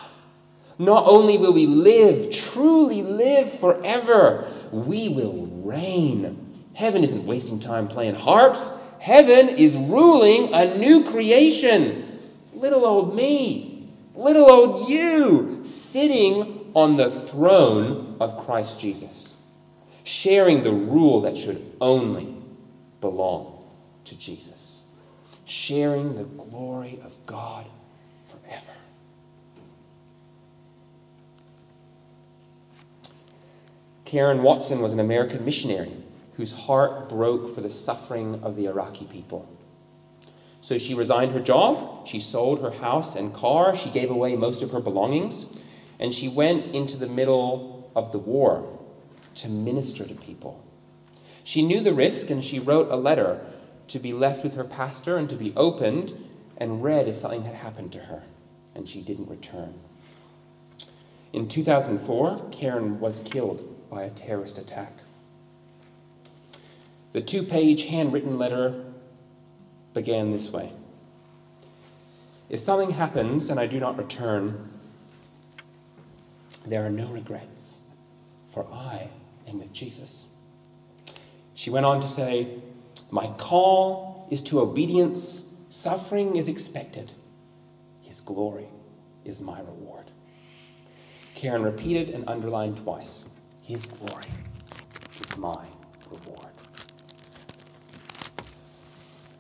Not 0.78 1.06
only 1.08 1.38
will 1.38 1.54
we 1.54 1.66
live, 1.66 2.32
truly 2.32 3.02
live 3.02 3.52
forever, 3.52 4.48
we 4.72 5.10
will 5.10 5.48
reign 5.64 6.46
Heaven 6.76 7.06
isn't 7.06 7.26
wasting 7.26 7.60
time 7.60 7.88
playing 7.88 8.16
harps. 8.16 8.74
Heaven 9.00 9.48
is 9.50 9.78
ruling 9.78 10.54
a 10.54 10.78
new 10.78 11.06
creation. 11.06 12.20
Little 12.54 12.86
old 12.86 13.16
me, 13.16 13.88
little 14.14 14.50
old 14.50 14.90
you, 14.90 15.64
sitting 15.64 16.72
on 16.74 16.98
the 16.98 17.10
throne 17.10 18.18
of 18.20 18.46
Christ 18.46 18.80
Jesus, 18.80 19.36
sharing 20.04 20.64
the 20.64 20.74
rule 20.74 21.22
that 21.22 21.38
should 21.38 21.74
only 21.80 22.36
belong 23.00 23.64
to 24.04 24.18
Jesus, 24.18 24.80
sharing 25.46 26.16
the 26.16 26.26
glory 26.26 27.00
of 27.06 27.16
God 27.26 27.66
forever. 28.28 28.74
Karen 34.06 34.44
Watson 34.44 34.82
was 34.82 34.94
an 34.94 35.00
American 35.00 35.44
missionary 35.44 35.92
whose 36.36 36.52
heart 36.52 37.10
broke 37.10 37.54
for 37.54 37.62
the 37.62 37.70
suffering 37.72 38.40
of 38.44 38.56
the 38.56 38.68
Iraqi 38.68 39.06
people. 39.06 39.50
So 40.62 40.78
she 40.78 40.94
resigned 40.94 41.32
her 41.32 41.40
job, 41.40 42.08
she 42.08 42.20
sold 42.20 42.62
her 42.62 42.72
house 42.72 43.16
and 43.16 43.34
car, 43.34 43.76
she 43.76 43.90
gave 43.90 44.12
away 44.12 44.36
most 44.36 44.62
of 44.62 44.72
her 44.72 44.80
belongings, 44.80 45.48
and 46.00 46.14
she 46.14 46.28
went 46.28 46.76
into 46.76 46.98
the 46.98 47.08
middle 47.08 47.92
of 47.96 48.12
the 48.12 48.20
war 48.20 48.78
to 49.36 49.50
minister 49.50 50.06
to 50.06 50.14
people. 50.14 50.64
She 51.44 51.62
knew 51.62 51.82
the 51.82 51.94
risk 51.94 52.30
and 52.30 52.44
she 52.44 52.60
wrote 52.60 52.92
a 52.92 52.96
letter 52.96 53.40
to 53.88 54.00
be 54.00 54.14
left 54.14 54.44
with 54.44 54.56
her 54.56 54.64
pastor 54.64 55.18
and 55.18 55.30
to 55.30 55.36
be 55.36 55.54
opened 55.56 56.14
and 56.58 56.84
read 56.84 57.08
if 57.08 57.18
something 57.18 57.44
had 57.44 57.56
happened 57.56 57.92
to 57.94 58.00
her, 58.00 58.24
and 58.76 58.88
she 58.88 59.02
didn't 59.02 59.30
return. 59.30 59.74
In 61.34 61.48
2004, 61.48 62.50
Karen 62.52 63.00
was 63.00 63.22
killed 63.22 63.75
by 63.90 64.04
a 64.04 64.10
terrorist 64.10 64.58
attack. 64.58 64.92
The 67.16 67.22
two 67.22 67.44
page 67.44 67.86
handwritten 67.86 68.38
letter 68.38 68.84
began 69.94 70.32
this 70.32 70.52
way 70.52 70.74
If 72.50 72.60
something 72.60 72.92
happens 72.92 73.50
and 73.50 73.60
I 73.60 73.68
do 73.68 73.80
not 73.80 73.98
return, 73.98 74.70
there 76.66 76.86
are 76.86 76.90
no 76.90 77.08
regrets, 77.08 77.80
for 78.50 78.68
I 78.72 79.10
am 79.48 79.60
with 79.60 79.72
Jesus. 79.72 80.26
She 81.54 81.70
went 81.70 81.86
on 81.86 82.02
to 82.02 82.08
say, 82.08 82.60
My 83.12 83.28
call 83.38 84.28
is 84.30 84.42
to 84.42 84.60
obedience, 84.60 85.46
suffering 85.70 86.36
is 86.36 86.48
expected, 86.50 87.14
His 88.02 88.20
glory 88.20 88.68
is 89.24 89.40
my 89.40 89.60
reward. 89.60 90.12
Karen 91.34 91.64
repeated 91.64 92.10
and 92.10 92.28
underlined 92.28 92.78
twice 92.78 93.24
His 93.66 93.88
glory 93.88 94.26
is 95.20 95.38
my 95.38 95.66
reward. 96.12 96.52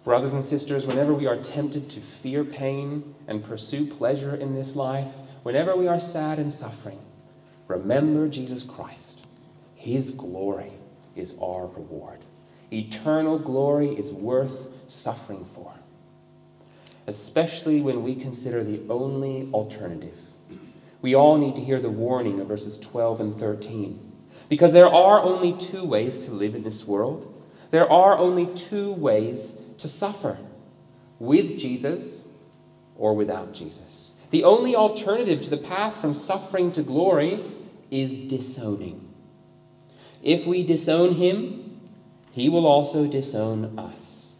Brothers 0.03 0.33
and 0.33 0.43
sisters, 0.43 0.87
whenever 0.87 1.13
we 1.13 1.27
are 1.27 1.37
tempted 1.37 1.91
to 1.91 1.99
fear 1.99 2.43
pain 2.43 3.13
and 3.27 3.43
pursue 3.43 3.85
pleasure 3.85 4.33
in 4.33 4.55
this 4.55 4.75
life, 4.75 5.13
whenever 5.43 5.75
we 5.75 5.87
are 5.87 5.99
sad 5.99 6.39
and 6.39 6.51
suffering, 6.51 6.97
remember 7.67 8.27
Jesus 8.27 8.63
Christ. 8.63 9.27
His 9.75 10.09
glory 10.09 10.71
is 11.15 11.35
our 11.39 11.67
reward. 11.67 12.25
Eternal 12.73 13.37
glory 13.37 13.89
is 13.89 14.11
worth 14.11 14.69
suffering 14.87 15.45
for, 15.45 15.71
especially 17.05 17.79
when 17.79 18.01
we 18.01 18.15
consider 18.15 18.63
the 18.63 18.81
only 18.89 19.47
alternative. 19.53 20.17
We 21.03 21.13
all 21.13 21.37
need 21.37 21.53
to 21.57 21.61
hear 21.61 21.79
the 21.79 21.91
warning 21.91 22.39
of 22.39 22.47
verses 22.47 22.79
12 22.79 23.21
and 23.21 23.39
13. 23.39 24.13
Because 24.49 24.73
there 24.73 24.87
are 24.87 25.21
only 25.21 25.53
two 25.53 25.83
ways 25.83 26.17
to 26.25 26.31
live 26.31 26.55
in 26.55 26.63
this 26.63 26.85
world. 26.85 27.31
There 27.71 27.91
are 27.91 28.17
only 28.17 28.47
two 28.53 28.91
ways 28.93 29.55
to 29.77 29.87
suffer 29.87 30.37
with 31.19 31.57
Jesus 31.57 32.25
or 32.95 33.13
without 33.13 33.53
Jesus. 33.53 34.13
The 34.29 34.43
only 34.43 34.75
alternative 34.75 35.41
to 35.43 35.49
the 35.49 35.57
path 35.57 35.95
from 35.97 36.13
suffering 36.13 36.71
to 36.73 36.83
glory 36.83 37.43
is 37.91 38.19
disowning. 38.19 39.13
If 40.21 40.45
we 40.45 40.63
disown 40.63 41.13
him, 41.13 41.79
he 42.31 42.49
will 42.49 42.65
also 42.65 43.07
disown 43.07 43.77
us. 43.77 44.33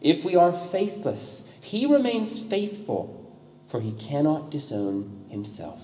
If 0.00 0.24
we 0.24 0.36
are 0.36 0.52
faithless, 0.52 1.44
he 1.60 1.86
remains 1.86 2.40
faithful, 2.40 3.34
for 3.66 3.80
he 3.80 3.92
cannot 3.92 4.50
disown 4.50 5.24
himself. 5.28 5.80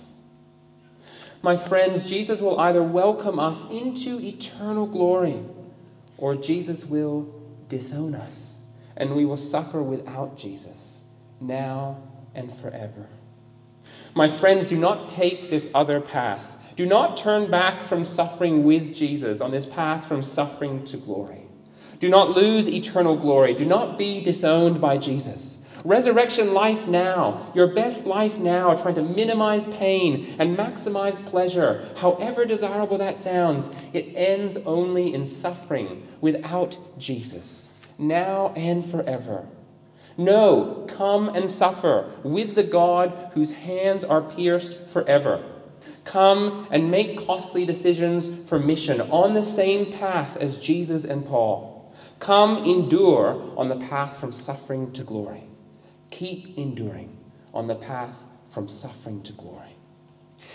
My 1.43 1.57
friends, 1.57 2.07
Jesus 2.07 2.39
will 2.39 2.59
either 2.59 2.83
welcome 2.83 3.39
us 3.39 3.67
into 3.69 4.19
eternal 4.19 4.85
glory 4.85 5.43
or 6.17 6.35
Jesus 6.35 6.85
will 6.85 7.33
disown 7.67 8.13
us 8.13 8.59
and 8.95 9.15
we 9.15 9.25
will 9.25 9.37
suffer 9.37 9.81
without 9.81 10.37
Jesus 10.37 11.01
now 11.39 11.97
and 12.35 12.55
forever. 12.55 13.07
My 14.13 14.27
friends, 14.27 14.67
do 14.67 14.77
not 14.77 15.09
take 15.09 15.49
this 15.49 15.69
other 15.73 15.99
path. 15.99 16.73
Do 16.75 16.85
not 16.85 17.17
turn 17.17 17.49
back 17.49 17.83
from 17.83 18.03
suffering 18.03 18.63
with 18.63 18.93
Jesus 18.93 19.41
on 19.41 19.51
this 19.51 19.65
path 19.65 20.05
from 20.05 20.21
suffering 20.21 20.83
to 20.85 20.97
glory. 20.97 21.47
Do 21.99 22.09
not 22.09 22.31
lose 22.31 22.67
eternal 22.67 23.15
glory. 23.15 23.53
Do 23.53 23.65
not 23.65 23.97
be 23.97 24.21
disowned 24.21 24.81
by 24.81 24.97
Jesus. 24.97 25.50
Resurrection 25.83 26.53
life 26.53 26.87
now, 26.87 27.51
your 27.55 27.67
best 27.67 28.05
life 28.05 28.37
now, 28.37 28.75
trying 28.75 28.95
to 28.95 29.01
minimize 29.01 29.67
pain 29.67 30.35
and 30.37 30.55
maximize 30.55 31.25
pleasure, 31.25 31.89
however 31.97 32.45
desirable 32.45 32.97
that 32.99 33.17
sounds, 33.17 33.71
it 33.91 34.13
ends 34.15 34.57
only 34.57 35.13
in 35.13 35.25
suffering 35.25 36.07
without 36.21 36.77
Jesus, 36.99 37.73
now 37.97 38.53
and 38.55 38.85
forever. 38.85 39.47
No, 40.17 40.85
come 40.87 41.29
and 41.29 41.49
suffer 41.49 42.11
with 42.23 42.53
the 42.53 42.63
God 42.63 43.31
whose 43.33 43.53
hands 43.53 44.03
are 44.03 44.21
pierced 44.21 44.87
forever. 44.89 45.43
Come 46.03 46.67
and 46.69 46.91
make 46.91 47.25
costly 47.25 47.65
decisions 47.65 48.47
for 48.47 48.59
mission 48.59 49.01
on 49.01 49.33
the 49.33 49.43
same 49.43 49.91
path 49.91 50.37
as 50.37 50.59
Jesus 50.59 51.05
and 51.05 51.25
Paul. 51.25 51.91
Come 52.19 52.57
endure 52.65 53.41
on 53.57 53.67
the 53.67 53.77
path 53.77 54.17
from 54.17 54.31
suffering 54.31 54.91
to 54.93 55.03
glory. 55.03 55.50
Keep 56.11 56.57
enduring 56.57 57.17
on 57.53 57.67
the 57.67 57.75
path 57.75 58.23
from 58.49 58.67
suffering 58.67 59.23
to 59.23 59.33
glory. 59.33 59.75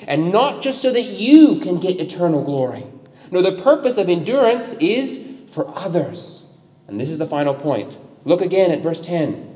And 0.07 0.31
not 0.31 0.62
just 0.62 0.81
so 0.81 0.92
that 0.92 1.03
you 1.03 1.59
can 1.61 1.79
get 1.79 1.99
eternal 1.99 2.42
glory. 2.42 2.87
No, 3.31 3.42
the 3.42 3.53
purpose 3.53 3.97
of 3.97 4.09
endurance 4.09 4.75
is 4.75 5.27
for 5.49 5.66
others. 5.77 6.45
And 6.87 7.01
this 7.01 7.11
is 7.11 7.19
the 7.19 7.27
final 7.27 7.55
point. 7.55 7.99
Look 8.25 8.40
again 8.40 8.71
at 8.71 8.83
verse 8.83 9.01
10. 9.01 9.55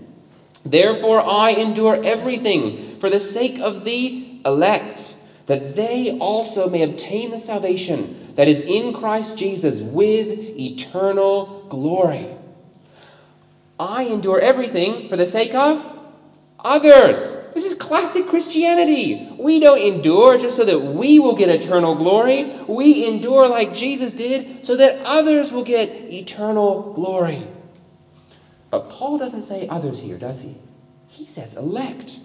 Therefore, 0.65 1.21
I 1.21 1.51
endure 1.51 2.03
everything 2.05 2.77
for 2.99 3.09
the 3.09 3.21
sake 3.21 3.59
of 3.59 3.85
the 3.85 4.41
elect, 4.45 5.17
that 5.47 5.75
they 5.75 6.17
also 6.19 6.69
may 6.69 6.83
obtain 6.83 7.31
the 7.31 7.39
salvation 7.39 8.35
that 8.35 8.49
is 8.49 8.61
in 8.61 8.93
Christ 8.93 9.37
Jesus 9.37 9.81
with 9.81 10.39
eternal 10.59 11.67
glory. 11.69 12.27
I 13.81 14.03
endure 14.03 14.39
everything 14.39 15.09
for 15.09 15.17
the 15.17 15.25
sake 15.25 15.55
of 15.55 15.83
others. 16.63 17.35
This 17.55 17.65
is 17.65 17.75
classic 17.75 18.27
Christianity. 18.27 19.35
We 19.39 19.59
don't 19.59 19.81
endure 19.81 20.37
just 20.37 20.55
so 20.55 20.67
that 20.67 20.79
we 20.79 21.19
will 21.19 21.35
get 21.35 21.49
eternal 21.49 21.95
glory. 21.95 22.45
We 22.69 23.09
endure 23.09 23.49
like 23.49 23.73
Jesus 23.73 24.13
did 24.13 24.67
so 24.67 24.77
that 24.77 25.01
others 25.07 25.51
will 25.51 25.65
get 25.65 25.89
eternal 26.13 26.93
glory. 26.93 27.47
But 28.69 28.91
Paul 28.91 29.17
doesn't 29.17 29.45
say 29.45 29.67
others 29.69 30.03
here, 30.03 30.19
does 30.19 30.43
he? 30.43 30.57
He 31.09 31.27
says 31.27 31.55
elect. 31.55 32.21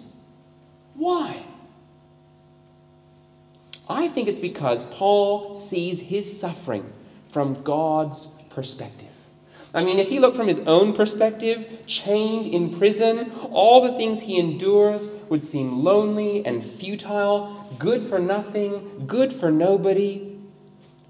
Why? 0.92 1.42
I 3.88 4.08
think 4.08 4.28
it's 4.28 4.38
because 4.38 4.84
Paul 4.84 5.54
sees 5.54 6.02
his 6.02 6.38
suffering 6.38 6.92
from 7.28 7.62
God's 7.62 8.26
perspective. 8.50 9.05
I 9.74 9.82
mean, 9.82 9.98
if 9.98 10.08
he 10.08 10.18
looked 10.18 10.36
from 10.36 10.48
his 10.48 10.60
own 10.60 10.92
perspective, 10.92 11.82
chained 11.86 12.46
in 12.46 12.76
prison, 12.76 13.30
all 13.50 13.82
the 13.82 13.92
things 13.92 14.22
he 14.22 14.38
endures 14.38 15.10
would 15.28 15.42
seem 15.42 15.84
lonely 15.84 16.44
and 16.46 16.64
futile, 16.64 17.68
good 17.78 18.02
for 18.02 18.18
nothing, 18.18 19.04
good 19.06 19.32
for 19.32 19.50
nobody. 19.50 20.38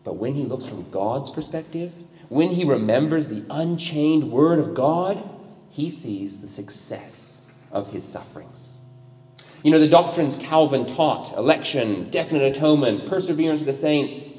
But 0.05 0.17
when 0.17 0.35
he 0.35 0.45
looks 0.45 0.67
from 0.67 0.91
God's 0.91 1.31
perspective, 1.31 1.93
when 2.29 2.51
he 2.51 2.65
remembers 2.65 3.29
the 3.29 3.45
unchained 3.51 4.31
word 4.33 4.59
of 4.59 4.75
God, 4.75 5.23
he 5.71 5.91
sees 5.91 6.41
the 6.41 6.49
success 6.49 7.43
of 7.71 7.89
his 7.89 8.05
sufferings. 8.05 8.79
You 9.63 9.71
know, 9.71 9.79
the 9.79 9.89
doctrines 9.89 10.37
Calvin 10.37 10.87
taught 10.87 11.37
election, 11.37 12.11
definite 12.11 12.57
atonement, 12.57 13.07
perseverance 13.07 13.61
of 13.61 13.67
the 13.67 13.75
saints 13.75 14.33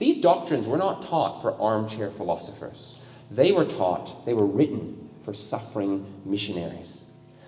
these 0.00 0.18
doctrines 0.18 0.66
were 0.66 0.78
not 0.78 1.02
taught 1.02 1.42
for 1.42 1.60
armchair 1.60 2.10
philosophers. 2.10 2.94
They 3.30 3.52
were 3.52 3.64
taught, 3.64 4.26
they 4.26 4.34
were 4.34 4.46
written 4.46 5.08
for 5.22 5.32
suffering 5.32 6.20
missionaries. 6.24 7.04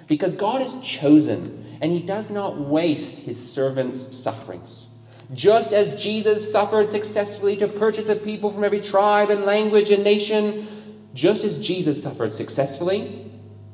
Because 0.07 0.35
God 0.35 0.63
is 0.63 0.77
chosen, 0.83 1.79
and 1.81 1.93
He 1.93 2.01
does 2.01 2.31
not 2.31 2.59
waste 2.59 3.21
His 3.21 3.53
servants' 3.53 4.17
sufferings. 4.17 4.87
Just 5.33 5.73
as 5.73 6.03
Jesus 6.03 6.53
suffered 6.53 6.91
successfully 6.91 7.57
to 7.57 7.67
purchase 7.67 8.09
a 8.09 8.17
people 8.17 8.51
from 8.51 8.65
every 8.65 8.81
tribe 8.81 9.31
and 9.31 9.45
language 9.45 9.91
and 9.91 10.05
nation, 10.05 10.67
just 11.15 11.45
as 11.45 11.59
Jesus 11.59 12.03
suffered 12.03 12.33
successfully, 12.33 13.31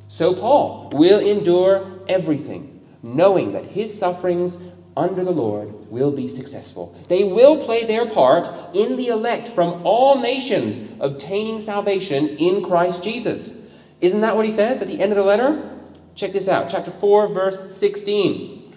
so 0.09 0.35
Paul 0.35 0.91
will 0.95 1.21
endure 1.21 2.01
everything, 2.09 2.81
knowing 3.03 3.53
that 3.53 3.67
his 3.67 3.97
sufferings 3.97 4.59
under 4.99 5.25
the 5.25 5.31
Lord 5.31 5.73
will 5.91 6.11
be 6.11 6.29
successful. 6.29 6.95
They 7.09 7.25
will 7.25 7.65
play 7.65 7.87
their 7.87 8.05
part 8.05 8.49
in 8.75 8.97
the 8.97 9.09
elect 9.09 9.49
from 9.49 9.81
all 9.85 10.19
nations 10.21 10.81
obtaining 11.01 11.61
salvation 11.61 12.29
in 12.37 12.63
Christ 12.65 13.03
Jesus. 13.05 13.55
Isn't 14.01 14.21
that 14.21 14.37
what 14.37 14.45
he 14.45 14.51
says 14.51 14.83
at 14.83 14.89
the 14.89 15.01
end 15.01 15.13
of 15.13 15.17
the 15.17 15.25
letter? 15.25 15.79
Check 16.15 16.33
this 16.33 16.49
out, 16.49 16.69
chapter 16.69 16.91
4, 16.91 17.29
verse 17.29 17.73
16. 17.73 18.75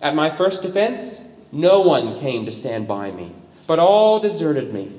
At 0.00 0.14
my 0.14 0.30
first 0.30 0.62
defense, 0.62 1.20
no 1.50 1.80
one 1.80 2.16
came 2.16 2.46
to 2.46 2.52
stand 2.52 2.86
by 2.86 3.10
me. 3.10 3.34
but 3.68 3.78
all 3.78 4.18
deserted 4.18 4.72
me. 4.72 4.90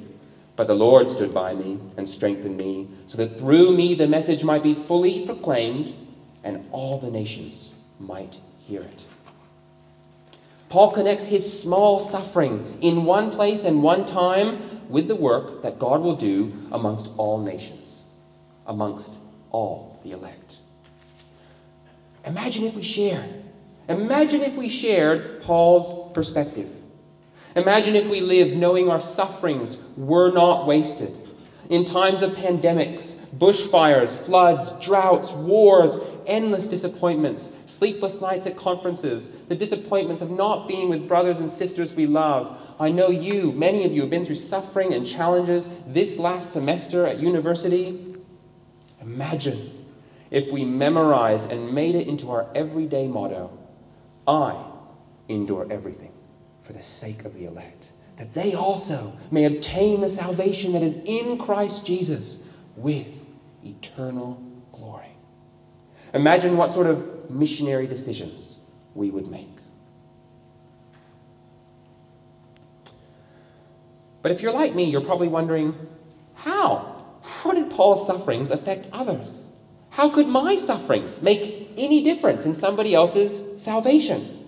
But 0.55 0.67
the 0.67 0.75
Lord 0.75 1.09
stood 1.09 1.33
by 1.33 1.53
me 1.55 1.79
and 1.97 2.07
strengthened 2.07 2.57
me, 2.57 2.87
so 3.07 3.17
that 3.17 3.39
through 3.39 3.75
me 3.75 3.95
the 3.95 4.07
message 4.07 4.43
might 4.43 4.61
be 4.61 4.73
fully 4.73 5.25
proclaimed 5.25 5.93
and 6.43 6.67
all 6.71 6.99
the 6.99 7.09
nations 7.09 7.73
might 7.99 8.39
hear 8.59 8.81
it. 8.81 9.05
Paul 10.69 10.91
connects 10.91 11.27
his 11.27 11.61
small 11.61 11.99
suffering 11.99 12.77
in 12.81 13.05
one 13.05 13.31
place 13.31 13.63
and 13.63 13.81
one 13.81 14.05
time 14.05 14.59
with 14.87 15.07
the 15.07 15.15
work 15.15 15.63
that 15.63 15.79
God 15.79 16.01
will 16.01 16.15
do 16.15 16.53
amongst 16.71 17.09
all 17.17 17.41
nations, 17.41 18.03
amongst 18.67 19.15
all 19.49 19.99
the 20.03 20.11
elect. 20.11 20.59
Imagine 22.25 22.65
if 22.65 22.75
we 22.75 22.83
shared. 22.83 23.43
Imagine 23.87 24.41
if 24.41 24.55
we 24.55 24.69
shared 24.69 25.41
Paul's 25.41 26.13
perspective. 26.13 26.69
Imagine 27.55 27.95
if 27.95 28.07
we 28.07 28.21
lived 28.21 28.55
knowing 28.55 28.89
our 28.89 28.99
sufferings 28.99 29.79
were 29.97 30.31
not 30.31 30.67
wasted. 30.67 31.28
In 31.69 31.85
times 31.85 32.23
of 32.23 32.31
pandemics, 32.31 33.15
bushfires, 33.37 34.17
floods, 34.17 34.71
droughts, 34.83 35.31
wars, 35.31 35.99
endless 36.25 36.67
disappointments, 36.67 37.53
sleepless 37.67 38.21
nights 38.21 38.47
at 38.47 38.57
conferences, 38.57 39.29
the 39.47 39.55
disappointments 39.55 40.21
of 40.21 40.31
not 40.31 40.67
being 40.67 40.89
with 40.89 41.07
brothers 41.07 41.39
and 41.39 41.49
sisters 41.49 41.93
we 41.93 42.07
love. 42.07 42.59
I 42.79 42.89
know 42.89 43.09
you, 43.09 43.51
many 43.51 43.85
of 43.85 43.93
you, 43.93 44.01
have 44.01 44.09
been 44.09 44.25
through 44.25 44.35
suffering 44.35 44.93
and 44.93 45.05
challenges 45.05 45.69
this 45.85 46.17
last 46.17 46.51
semester 46.51 47.05
at 47.05 47.19
university. 47.19 48.15
Imagine 48.99 49.85
if 50.31 50.51
we 50.51 50.65
memorized 50.65 51.51
and 51.51 51.71
made 51.73 51.95
it 51.95 52.07
into 52.07 52.31
our 52.31 52.47
everyday 52.55 53.07
motto 53.07 53.57
I 54.29 54.63
endure 55.27 55.65
everything 55.71 56.11
for 56.61 56.73
the 56.73 56.83
sake 56.83 57.25
of 57.25 57.33
the 57.33 57.45
elect, 57.45 57.91
that 58.19 58.33
they 58.33 58.53
also 58.53 59.13
may 59.31 59.45
obtain 59.45 60.01
the 60.01 60.09
salvation 60.09 60.73
that 60.73 60.83
is 60.83 60.97
in 61.05 61.37
Christ 61.37 61.85
Jesus 61.85 62.37
with 62.75 63.25
eternal 63.63 64.43
glory. 64.73 65.15
Imagine 66.13 66.57
what 66.57 66.69
sort 66.69 66.87
of 66.87 67.31
missionary 67.31 67.87
decisions 67.87 68.57
we 68.93 69.09
would 69.09 69.31
make. 69.31 69.47
But 74.21 74.33
if 74.33 74.41
you're 74.41 74.51
like 74.51 74.75
me, 74.75 74.83
you're 74.83 74.99
probably 74.99 75.29
wondering 75.29 75.73
how? 76.35 77.05
How 77.21 77.51
did 77.51 77.69
Paul's 77.69 78.05
sufferings 78.05 78.51
affect 78.51 78.89
others? 78.91 79.47
How 79.91 80.09
could 80.09 80.27
my 80.27 80.57
sufferings 80.57 81.21
make 81.21 81.71
any 81.77 82.03
difference 82.03 82.45
in 82.45 82.53
somebody 82.53 82.93
else's 82.93 83.61
salvation? 83.61 84.38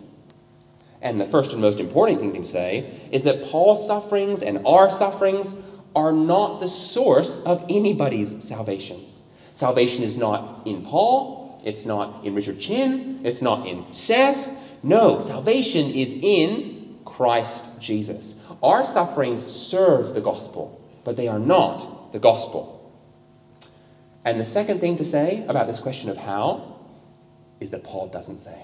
And 1.01 1.19
the 1.19 1.25
first 1.25 1.51
and 1.53 1.61
most 1.61 1.79
important 1.79 2.19
thing 2.19 2.33
to 2.33 2.45
say 2.45 2.91
is 3.11 3.23
that 3.23 3.43
Paul's 3.43 3.85
sufferings 3.85 4.43
and 4.43 4.65
our 4.65 4.89
sufferings 4.89 5.55
are 5.95 6.11
not 6.11 6.59
the 6.59 6.67
source 6.67 7.41
of 7.41 7.65
anybody's 7.69 8.43
salvations. 8.43 9.21
Salvation 9.53 10.03
is 10.03 10.17
not 10.17 10.65
in 10.65 10.83
Paul, 10.83 11.61
it's 11.65 11.85
not 11.85 12.23
in 12.23 12.35
Richard 12.35 12.59
Chin, 12.59 13.21
it's 13.23 13.41
not 13.41 13.67
in 13.67 13.91
Seth. 13.93 14.51
No, 14.83 15.19
salvation 15.19 15.91
is 15.91 16.13
in 16.13 16.99
Christ 17.05 17.69
Jesus. 17.79 18.35
Our 18.63 18.85
sufferings 18.85 19.45
serve 19.51 20.13
the 20.13 20.21
gospel, 20.21 20.81
but 21.03 21.17
they 21.17 21.27
are 21.27 21.39
not 21.39 22.13
the 22.13 22.19
gospel. 22.19 22.77
And 24.23 24.39
the 24.39 24.45
second 24.45 24.79
thing 24.79 24.97
to 24.97 25.03
say 25.03 25.43
about 25.47 25.67
this 25.67 25.79
question 25.79 26.09
of 26.09 26.17
how 26.17 26.79
is 27.59 27.71
that 27.71 27.83
Paul 27.83 28.07
doesn't 28.07 28.37
say. 28.37 28.63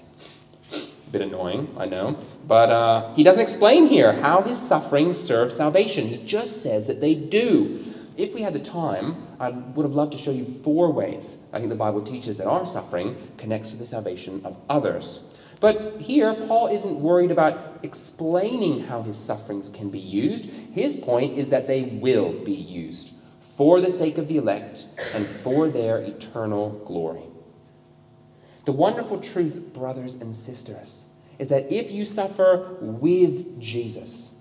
A 1.08 1.10
bit 1.10 1.22
annoying, 1.22 1.74
I 1.78 1.86
know. 1.86 2.18
But 2.46 2.68
uh, 2.68 3.14
he 3.14 3.24
doesn't 3.24 3.40
explain 3.40 3.86
here 3.86 4.12
how 4.12 4.42
his 4.42 4.58
sufferings 4.58 5.18
serve 5.18 5.50
salvation. 5.50 6.06
He 6.06 6.18
just 6.18 6.62
says 6.62 6.86
that 6.86 7.00
they 7.00 7.14
do. 7.14 7.82
If 8.18 8.34
we 8.34 8.42
had 8.42 8.52
the 8.52 8.60
time, 8.60 9.26
I 9.40 9.48
would 9.48 9.84
have 9.84 9.94
loved 9.94 10.12
to 10.12 10.18
show 10.18 10.32
you 10.32 10.44
four 10.44 10.92
ways 10.92 11.38
I 11.50 11.60
think 11.60 11.70
the 11.70 11.76
Bible 11.76 12.02
teaches 12.02 12.36
that 12.36 12.46
our 12.46 12.66
suffering 12.66 13.16
connects 13.38 13.70
with 13.70 13.78
the 13.78 13.86
salvation 13.86 14.42
of 14.44 14.58
others. 14.68 15.20
But 15.60 15.98
here, 15.98 16.34
Paul 16.34 16.66
isn't 16.66 17.00
worried 17.00 17.30
about 17.30 17.80
explaining 17.82 18.84
how 18.84 19.00
his 19.00 19.16
sufferings 19.16 19.70
can 19.70 19.88
be 19.88 19.98
used. 19.98 20.44
His 20.44 20.94
point 20.94 21.38
is 21.38 21.48
that 21.48 21.66
they 21.66 21.84
will 21.84 22.34
be 22.44 22.54
used 22.54 23.12
for 23.40 23.80
the 23.80 23.90
sake 23.90 24.18
of 24.18 24.28
the 24.28 24.36
elect 24.36 24.88
and 25.14 25.26
for 25.26 25.70
their 25.70 25.98
eternal 25.98 26.82
glory. 26.84 27.22
The 28.68 28.72
wonderful 28.72 29.18
truth, 29.18 29.72
brothers 29.72 30.16
and 30.16 30.36
sisters, 30.36 31.06
is 31.38 31.48
that 31.48 31.72
if 31.72 31.90
you 31.90 32.04
suffer 32.04 32.76
with 32.82 33.58
Jesus, 33.58 34.32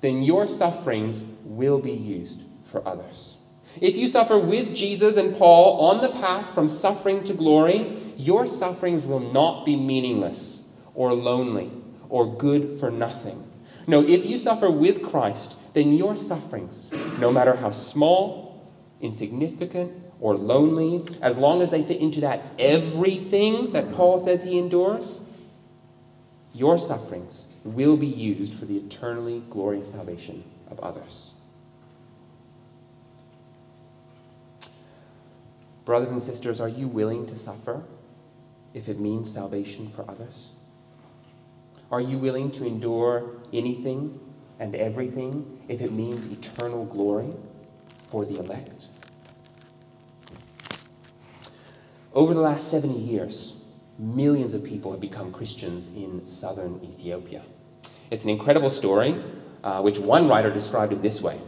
then 0.00 0.22
your 0.22 0.46
sufferings 0.46 1.22
will 1.44 1.78
be 1.78 1.92
used 1.92 2.40
for 2.64 2.80
others. 2.88 3.36
If 3.82 3.94
you 3.94 4.08
suffer 4.08 4.38
with 4.38 4.74
Jesus 4.74 5.18
and 5.18 5.36
Paul 5.36 5.90
on 5.90 6.00
the 6.00 6.08
path 6.08 6.54
from 6.54 6.70
suffering 6.70 7.24
to 7.24 7.34
glory, 7.34 7.94
your 8.16 8.46
sufferings 8.46 9.04
will 9.04 9.20
not 9.20 9.66
be 9.66 9.76
meaningless 9.76 10.62
or 10.94 11.12
lonely 11.12 11.70
or 12.08 12.38
good 12.38 12.80
for 12.80 12.90
nothing. 12.90 13.46
No, 13.86 14.00
if 14.00 14.24
you 14.24 14.38
suffer 14.38 14.70
with 14.70 15.02
Christ, 15.02 15.56
then 15.74 15.92
your 15.92 16.16
sufferings, 16.16 16.90
no 17.18 17.30
matter 17.30 17.54
how 17.54 17.70
small, 17.70 18.66
insignificant, 19.02 19.92
or 20.20 20.34
lonely, 20.34 21.04
as 21.20 21.36
long 21.38 21.60
as 21.60 21.70
they 21.70 21.82
fit 21.82 22.00
into 22.00 22.20
that 22.20 22.42
everything 22.58 23.72
that 23.72 23.92
Paul 23.92 24.18
says 24.18 24.44
he 24.44 24.58
endures, 24.58 25.20
your 26.52 26.78
sufferings 26.78 27.46
will 27.64 27.96
be 27.96 28.06
used 28.06 28.54
for 28.54 28.64
the 28.64 28.76
eternally 28.76 29.42
glorious 29.50 29.90
salvation 29.90 30.44
of 30.70 30.78
others. 30.80 31.32
Brothers 35.84 36.10
and 36.10 36.22
sisters, 36.22 36.60
are 36.60 36.68
you 36.68 36.88
willing 36.88 37.26
to 37.26 37.36
suffer 37.36 37.82
if 38.72 38.88
it 38.88 38.98
means 38.98 39.30
salvation 39.30 39.88
for 39.88 40.08
others? 40.08 40.50
Are 41.92 42.00
you 42.00 42.18
willing 42.18 42.50
to 42.52 42.66
endure 42.66 43.30
anything 43.52 44.18
and 44.58 44.74
everything 44.74 45.60
if 45.68 45.82
it 45.82 45.92
means 45.92 46.26
eternal 46.28 46.84
glory 46.86 47.34
for 48.04 48.24
the 48.24 48.38
elect? 48.38 48.86
Over 52.14 52.32
the 52.32 52.40
last 52.40 52.70
70 52.70 52.96
years, 52.96 53.56
millions 53.98 54.54
of 54.54 54.62
people 54.62 54.92
have 54.92 55.00
become 55.00 55.32
Christians 55.32 55.88
in 55.88 56.24
southern 56.26 56.80
Ethiopia. 56.84 57.42
It's 58.08 58.22
an 58.22 58.30
incredible 58.30 58.70
story, 58.70 59.20
uh, 59.64 59.82
which 59.82 59.98
one 59.98 60.28
writer 60.28 60.48
described 60.48 60.92
it 60.92 61.02
this 61.02 61.20
way 61.20 61.40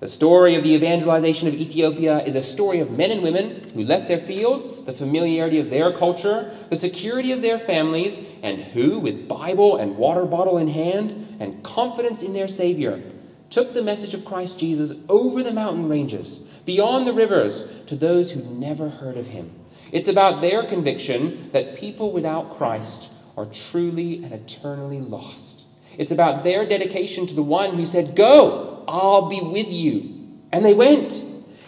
The 0.00 0.08
story 0.08 0.56
of 0.56 0.64
the 0.64 0.74
evangelization 0.74 1.46
of 1.46 1.54
Ethiopia 1.54 2.24
is 2.24 2.34
a 2.34 2.42
story 2.42 2.80
of 2.80 2.98
men 2.98 3.12
and 3.12 3.22
women 3.22 3.62
who 3.72 3.84
left 3.84 4.08
their 4.08 4.18
fields, 4.18 4.82
the 4.82 4.92
familiarity 4.92 5.60
of 5.60 5.70
their 5.70 5.92
culture, 5.92 6.50
the 6.70 6.76
security 6.76 7.30
of 7.30 7.40
their 7.40 7.58
families, 7.58 8.20
and 8.42 8.58
who, 8.58 8.98
with 8.98 9.28
Bible 9.28 9.76
and 9.76 9.96
water 9.96 10.24
bottle 10.24 10.58
in 10.58 10.66
hand 10.66 11.36
and 11.38 11.62
confidence 11.62 12.20
in 12.20 12.32
their 12.32 12.48
Savior, 12.48 13.00
took 13.48 13.74
the 13.74 13.84
message 13.84 14.12
of 14.12 14.24
Christ 14.24 14.58
Jesus 14.58 14.98
over 15.08 15.44
the 15.44 15.52
mountain 15.52 15.88
ranges, 15.88 16.40
beyond 16.64 17.06
the 17.06 17.12
rivers, 17.12 17.64
to 17.86 17.94
those 17.94 18.32
who 18.32 18.42
never 18.42 18.88
heard 18.88 19.16
of 19.16 19.28
him 19.28 19.52
it's 19.94 20.08
about 20.08 20.42
their 20.42 20.64
conviction 20.64 21.50
that 21.52 21.76
people 21.76 22.10
without 22.10 22.50
Christ 22.50 23.10
are 23.36 23.46
truly 23.46 24.24
and 24.24 24.32
eternally 24.32 25.00
lost. 25.00 25.62
It's 25.96 26.10
about 26.10 26.42
their 26.42 26.66
dedication 26.66 27.28
to 27.28 27.34
the 27.34 27.44
one 27.44 27.76
who 27.76 27.86
said, 27.86 28.16
Go, 28.16 28.84
I'll 28.88 29.28
be 29.28 29.40
with 29.40 29.68
you. 29.68 30.40
And 30.50 30.64
they 30.64 30.74
went. 30.74 31.22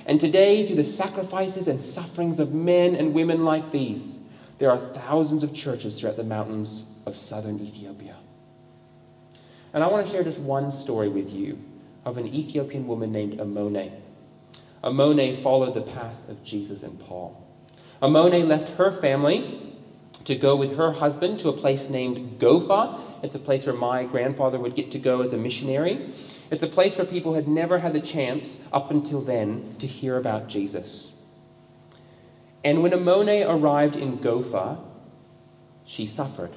And 0.06 0.18
today, 0.18 0.66
through 0.66 0.74
the 0.74 0.82
sacrifices 0.82 1.68
and 1.68 1.80
sufferings 1.80 2.40
of 2.40 2.52
men 2.52 2.96
and 2.96 3.14
women 3.14 3.44
like 3.44 3.70
these, 3.70 4.18
there 4.58 4.70
are 4.70 4.77
thousands 4.77 5.44
of 5.44 5.54
churches 5.54 6.00
throughout 6.00 6.16
the 6.16 6.24
mountains 6.24 6.85
of 7.06 7.16
southern 7.16 7.60
Ethiopia. 7.60 8.16
And 9.72 9.85
I 9.85 9.87
want 9.87 10.04
to 10.04 10.12
share 10.12 10.24
just 10.24 10.40
one 10.40 10.72
story 10.72 11.08
with 11.08 11.33
you 11.33 11.60
of 12.04 12.18
an 12.18 12.27
Ethiopian 12.27 12.88
woman 12.88 13.12
named 13.12 13.38
Amone. 13.38 13.92
Amone 14.83 15.40
followed 15.40 15.74
the 15.74 15.83
path 15.83 16.29
of 16.29 16.42
Jesus 16.42 16.83
and 16.83 16.98
Paul. 16.98 17.46
Amone 18.03 18.47
left 18.47 18.71
her 18.71 18.92
family 18.92 19.63
to 20.25 20.35
go 20.35 20.57
with 20.57 20.77
her 20.77 20.92
husband 20.92 21.38
to 21.38 21.49
a 21.49 21.53
place 21.53 21.88
named 21.88 22.38
Gopha. 22.38 22.99
It's 23.23 23.35
a 23.35 23.38
place 23.38 23.65
where 23.65 23.75
my 23.75 24.05
grandfather 24.05 24.59
would 24.59 24.75
get 24.75 24.90
to 24.90 24.99
go 24.99 25.23
as 25.23 25.33
a 25.33 25.38
missionary. 25.38 26.11
It's 26.51 26.63
a 26.63 26.69
place 26.69 26.99
where 26.99 27.07
people 27.07 27.35
had 27.35 27.47
never 27.47 27.79
had 27.79 27.92
the 27.92 28.01
chance 28.01 28.59
up 28.73 28.90
until 28.90 29.23
then 29.23 29.77
to 29.79 29.87
hear 29.87 30.17
about 30.17 30.49
Jesus. 30.49 31.13
And 32.65 32.83
when 32.83 32.90
Amone 32.90 33.49
arrived 33.49 33.94
in 33.94 34.17
Gopha, 34.17 34.79
she 35.85 36.05
suffered. 36.05 36.51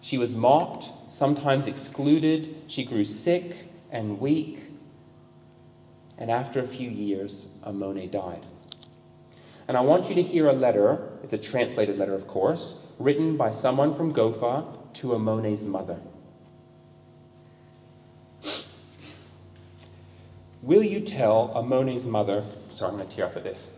She 0.00 0.16
was 0.16 0.34
mocked, 0.34 0.90
sometimes 1.12 1.66
excluded. 1.66 2.54
She 2.66 2.84
grew 2.84 3.04
sick 3.04 3.70
and 3.90 4.18
weak. 4.18 4.70
And 6.16 6.30
after 6.30 6.60
a 6.60 6.66
few 6.66 6.88
years, 6.88 7.48
Amone 7.62 8.10
died. 8.10 8.46
And 9.68 9.76
I 9.76 9.80
want 9.80 10.08
you 10.08 10.14
to 10.14 10.22
hear 10.22 10.48
a 10.48 10.52
letter, 10.52 11.08
it's 11.22 11.32
a 11.32 11.38
translated 11.38 11.98
letter, 11.98 12.14
of 12.14 12.26
course, 12.26 12.76
written 12.98 13.36
by 13.36 13.50
someone 13.50 13.94
from 13.94 14.12
Gopha 14.12 14.64
to 14.94 15.08
Amone's 15.08 15.64
mother. 15.64 15.98
Will 20.62 20.82
you 20.82 21.00
tell 21.00 21.52
Amone's 21.54 22.04
mother? 22.04 22.44
Sorry, 22.68 22.90
I'm 22.90 22.96
going 22.96 23.08
to 23.08 23.16
tear 23.16 23.26
up 23.26 23.36
at 23.36 23.44
this. 23.44 23.68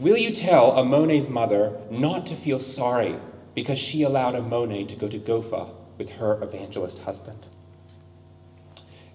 Will 0.00 0.18
you 0.18 0.34
tell 0.34 0.72
Amone's 0.72 1.28
mother 1.28 1.78
not 1.90 2.26
to 2.26 2.34
feel 2.36 2.60
sorry 2.60 3.16
because 3.54 3.78
she 3.78 4.02
allowed 4.02 4.34
Amone 4.34 4.86
to 4.88 4.96
go 4.96 5.08
to 5.08 5.16
Gopha 5.16 5.68
with 5.96 6.16
her 6.16 6.42
evangelist 6.42 7.04
husband? 7.04 7.46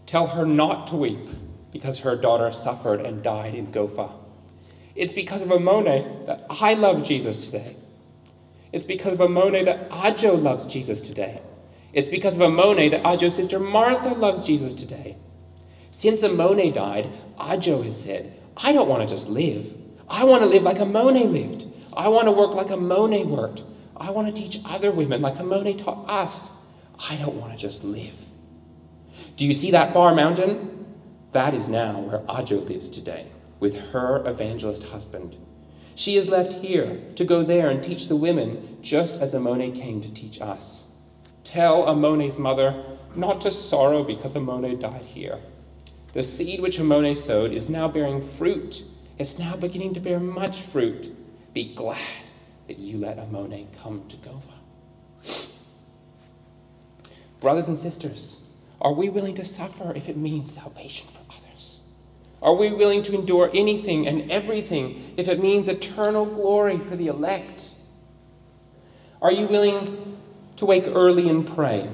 Tell 0.07 0.27
her 0.27 0.45
not 0.45 0.88
to 0.88 0.95
weep 0.95 1.29
because 1.72 1.99
her 1.99 2.15
daughter 2.15 2.51
suffered 2.51 3.01
and 3.01 3.24
died 3.24 3.55
in 3.55 3.72
Gopha. 3.72 4.09
It's 4.95 5.13
because 5.13 5.41
of 5.41 5.49
Amone 5.49 6.26
that 6.26 6.45
I 6.49 6.74
love 6.74 7.03
Jesus 7.03 7.45
today. 7.45 7.76
It's 8.72 8.86
because 8.86 9.13
of 9.13 9.19
Amone 9.19 9.65
that 9.65 9.88
Ajo 9.91 10.36
loves 10.36 10.65
Jesus 10.65 11.01
today. 11.01 11.41
It's 11.93 12.09
because 12.09 12.36
of 12.36 12.41
Amone 12.41 12.91
that 12.91 13.05
Ajo's 13.05 13.36
sister 13.36 13.59
Martha 13.59 14.09
loves 14.13 14.45
Jesus 14.45 14.74
today. 14.74 15.17
Since 15.91 16.24
Amone 16.24 16.74
died, 16.74 17.09
Ajo 17.39 17.82
has 17.82 18.01
said, 18.01 18.38
I 18.55 18.72
don't 18.72 18.88
want 18.88 19.07
to 19.07 19.13
just 19.13 19.28
live. 19.28 19.74
I 20.09 20.24
want 20.26 20.43
to 20.43 20.47
live 20.47 20.63
like 20.63 20.78
Amone 20.78 21.32
lived. 21.32 21.67
I 21.93 22.07
want 22.07 22.26
to 22.26 22.32
work 22.32 22.53
like 22.53 22.67
Amone 22.67 23.26
worked. 23.26 23.63
I 23.97 24.11
want 24.11 24.34
to 24.34 24.41
teach 24.41 24.61
other 24.65 24.91
women 24.91 25.22
like 25.22 25.36
Amone 25.36 25.78
taught 25.78 26.09
us. 26.09 26.51
I 27.09 27.15
don't 27.17 27.36
want 27.36 27.51
to 27.51 27.57
just 27.57 27.84
live. 27.84 28.26
Do 29.36 29.45
you 29.45 29.53
see 29.53 29.72
that 29.72 29.93
far 29.93 30.13
mountain? 30.15 30.80
That 31.32 31.53
is 31.53 31.67
now 31.67 31.99
where 31.99 32.23
Ajo 32.27 32.57
lives 32.57 32.89
today, 32.89 33.27
with 33.59 33.91
her 33.91 34.27
evangelist 34.27 34.84
husband. 34.84 35.38
She 35.95 36.15
is 36.15 36.29
left 36.29 36.53
here 36.53 36.99
to 37.15 37.23
go 37.23 37.43
there 37.43 37.69
and 37.69 37.84
teach 37.84 38.07
the 38.07 38.15
women, 38.15 38.77
just 38.82 39.19
as 39.21 39.34
Amone 39.34 39.73
came 39.75 40.01
to 40.01 40.13
teach 40.13 40.41
us. 40.41 40.84
Tell 41.43 41.86
Amone's 41.86 42.38
mother 42.38 42.84
not 43.15 43.41
to 43.41 43.51
sorrow 43.51 44.03
because 44.03 44.36
Amone 44.36 44.79
died 44.79 45.05
here. 45.05 45.39
The 46.13 46.23
seed 46.23 46.61
which 46.61 46.77
Amone 46.77 47.15
sowed 47.15 47.51
is 47.51 47.69
now 47.69 47.88
bearing 47.88 48.21
fruit 48.21 48.84
it's 49.21 49.38
now 49.38 49.55
beginning 49.55 49.93
to 49.93 49.99
bear 49.99 50.19
much 50.19 50.61
fruit. 50.61 51.15
Be 51.53 51.75
glad 51.75 51.99
that 52.67 52.79
you 52.79 52.97
let 52.97 53.17
Amone 53.17 53.67
come 53.84 54.03
to 54.09 54.17
Gopha. 54.17 55.51
Brothers 57.39 57.67
and 57.67 57.77
sisters, 57.77 58.39
are 58.82 58.93
we 58.93 59.09
willing 59.09 59.36
to 59.36 59.45
suffer 59.45 59.93
if 59.95 60.09
it 60.09 60.17
means 60.17 60.53
salvation 60.53 61.07
for 61.07 61.19
others? 61.29 61.79
Are 62.41 62.55
we 62.55 62.71
willing 62.71 63.03
to 63.03 63.13
endure 63.13 63.51
anything 63.53 64.07
and 64.07 64.32
everything 64.32 65.13
if 65.17 65.27
it 65.27 65.39
means 65.39 65.67
eternal 65.67 66.25
glory 66.25 66.79
for 66.79 66.95
the 66.95 67.07
elect? 67.07 67.71
Are 69.21 69.32
you 69.32 69.45
willing 69.45 70.17
to 70.55 70.65
wake 70.65 70.86
early 70.88 71.29
and 71.29 71.45
pray? 71.45 71.89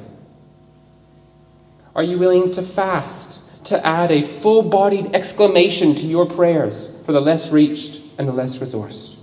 Are 1.94 2.04
you 2.04 2.18
willing 2.18 2.52
to 2.52 2.62
fast 2.62 3.42
to 3.66 3.86
add 3.86 4.12
a 4.12 4.22
full 4.22 4.62
bodied 4.62 5.14
exclamation 5.14 5.94
to 5.96 6.08
your 6.08 6.26
prayers 6.26 6.90
for 7.04 7.12
the 7.12 7.20
less 7.20 7.52
reached 7.52 8.02
and 8.18 8.30
the 8.30 8.34
less 8.34 8.60
resourced? 8.60 9.16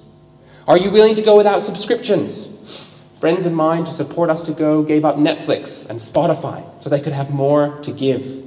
Are 0.69 0.77
you 0.77 0.91
willing 0.91 1.15
to 1.15 1.23
go 1.23 1.37
without 1.37 1.63
subscriptions? 1.63 2.49
Friends 3.25 3.47
of 3.47 3.55
mine 3.55 3.87
to 3.87 3.91
support 3.91 4.29
us 4.29 4.43
to 4.43 4.53
go 4.53 4.83
gave 4.83 5.03
up 5.03 5.17
Netflix 5.17 5.89
and 5.89 5.99
Spotify 5.99 6.63
so 6.83 6.91
they 6.91 7.01
could 7.01 7.15
have 7.15 7.31
more 7.31 7.79
to 7.79 7.91
give. 7.91 8.45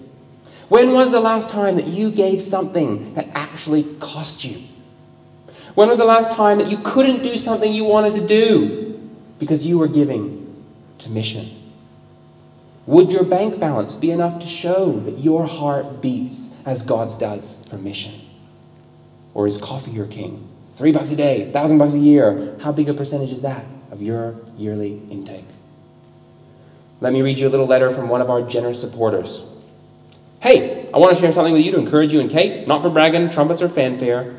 When 0.70 0.92
was 0.92 1.12
the 1.12 1.20
last 1.20 1.50
time 1.50 1.78
that 1.78 1.88
you 1.88 2.12
gave 2.12 2.44
something 2.44 3.16
that 3.16 3.28
actually 3.34 3.86
cost 4.00 4.46
you? 4.46 4.62
When 5.74 5.88
was 5.88 5.98
the 5.98 6.06
last 6.06 6.32
time 6.32 6.60
that 6.60 6.70
you 6.70 6.78
couldn't 6.78 7.24
do 7.24 7.38
something 7.38 7.74
you 7.74 7.86
wanted 7.86 8.14
to 8.22 8.28
do 8.28 9.10
because 9.40 9.66
you 9.66 9.80
were 9.80 9.88
giving 9.88 10.64
to 11.00 11.10
mission? 11.10 11.60
Would 12.86 13.12
your 13.12 13.24
bank 13.24 13.60
balance 13.60 13.96
be 13.96 14.12
enough 14.12 14.38
to 14.42 14.48
show 14.48 15.00
that 15.00 15.18
your 15.18 15.48
heart 15.48 16.04
beats 16.04 16.56
as 16.68 16.84
God's 16.84 17.16
does 17.16 17.58
for 17.68 17.80
mission? 17.80 18.22
Or 19.34 19.48
is 19.48 19.58
coffee 19.58 19.90
your 19.90 20.06
king? 20.06 20.48
Three 20.74 20.92
bucks 20.92 21.10
a 21.10 21.16
day, 21.16 21.52
thousand 21.52 21.80
bucks 21.80 21.96
a 21.96 21.98
year. 21.98 22.56
How 22.62 22.72
big 22.72 22.90
a 22.90 22.94
percentage 22.94 23.32
is 23.32 23.42
that 23.42 23.66
of 23.98 24.04
your 24.04 24.36
yearly 24.56 25.02
intake? 25.10 25.46
Let 27.00 27.14
me 27.14 27.24
read 27.24 27.40
you 27.40 27.48
a 27.48 27.50
little 27.50 27.66
letter 27.66 27.90
from 27.90 28.10
one 28.10 28.22
of 28.22 28.30
our 28.30 28.44
generous 28.44 28.80
supporters. 28.80 29.44
Hey, 30.40 30.88
I 30.94 31.00
want 31.00 31.16
to 31.16 31.22
share 31.22 31.32
something 31.32 31.54
with 31.54 31.66
you 31.66 31.72
to 31.72 31.80
encourage 31.80 32.14
you 32.14 32.20
and 32.20 32.30
Kate, 32.30 32.68
not 32.68 32.84
for 32.84 32.92
bragging, 32.92 33.30
trumpets, 33.30 33.60
or 33.60 33.70
fanfare. 33.70 34.36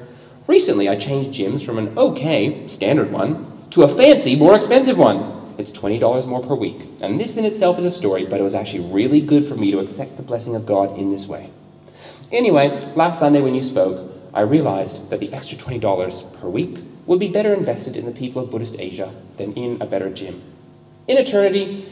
Recently, 0.46 0.88
I 0.88 0.94
changed 0.94 1.30
gyms 1.30 1.64
from 1.64 1.76
an 1.76 1.98
okay, 1.98 2.68
standard 2.68 3.10
one, 3.10 3.52
to 3.70 3.82
a 3.82 3.88
fancy, 3.88 4.36
more 4.36 4.54
expensive 4.54 4.96
one. 4.96 5.34
It's 5.58 5.72
$20 5.72 6.28
more 6.28 6.40
per 6.40 6.54
week. 6.54 6.88
And 7.00 7.18
this 7.18 7.36
in 7.36 7.44
itself 7.44 7.80
is 7.80 7.84
a 7.84 7.90
story, 7.90 8.26
but 8.26 8.38
it 8.38 8.44
was 8.44 8.54
actually 8.54 8.92
really 8.92 9.20
good 9.20 9.44
for 9.44 9.56
me 9.56 9.72
to 9.72 9.80
accept 9.80 10.16
the 10.16 10.22
blessing 10.22 10.54
of 10.54 10.66
God 10.66 10.96
in 10.96 11.10
this 11.10 11.26
way. 11.26 11.50
Anyway, 12.30 12.68
last 12.94 13.18
Sunday 13.18 13.40
when 13.40 13.56
you 13.56 13.62
spoke, 13.62 14.08
I 14.32 14.42
realized 14.42 15.10
that 15.10 15.18
the 15.18 15.32
extra 15.32 15.58
$20 15.58 16.40
per 16.40 16.48
week 16.48 16.78
would 17.08 17.18
be 17.18 17.28
better 17.28 17.54
invested 17.54 17.96
in 17.96 18.04
the 18.04 18.12
people 18.12 18.42
of 18.42 18.50
Buddhist 18.50 18.76
Asia 18.78 19.14
than 19.38 19.54
in 19.54 19.80
a 19.80 19.86
better 19.86 20.10
gym. 20.10 20.42
In 21.08 21.16
eternity, 21.16 21.86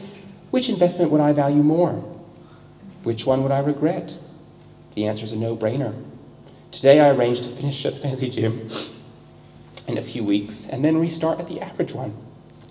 which 0.51 0.69
investment 0.69 1.11
would 1.11 1.19
I 1.19 1.33
value 1.33 1.63
more? 1.63 1.93
Which 3.01 3.25
one 3.25 3.41
would 3.41 3.51
I 3.51 3.59
regret? 3.59 4.15
The 4.93 5.07
answer 5.07 5.23
is 5.23 5.33
a 5.33 5.37
no 5.37 5.57
brainer. 5.57 5.95
Today 6.71 6.99
I 6.99 7.09
arranged 7.09 7.43
to 7.45 7.49
finish 7.49 7.83
at 7.83 7.95
the 7.95 7.99
fancy 7.99 8.29
gym 8.29 8.67
in 9.87 9.97
a 9.97 10.03
few 10.03 10.23
weeks 10.23 10.67
and 10.69 10.85
then 10.85 10.97
restart 10.97 11.39
at 11.39 11.47
the 11.47 11.61
average 11.61 11.93
one. 11.93 12.15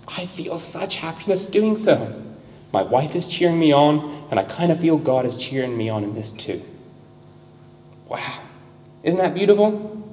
I 0.07 0.25
feel 0.25 0.57
such 0.57 0.95
happiness 0.95 1.45
doing 1.45 1.75
so. 1.75 2.23
My 2.71 2.81
wife 2.81 3.13
is 3.13 3.27
cheering 3.27 3.59
me 3.59 3.73
on, 3.73 4.25
and 4.31 4.39
I 4.39 4.43
kind 4.43 4.71
of 4.71 4.79
feel 4.79 4.97
God 4.97 5.25
is 5.25 5.35
cheering 5.35 5.77
me 5.77 5.89
on 5.89 6.03
in 6.03 6.15
this 6.15 6.31
too. 6.31 6.63
Wow. 8.07 8.39
Isn't 9.03 9.19
that 9.19 9.33
beautiful? 9.33 10.05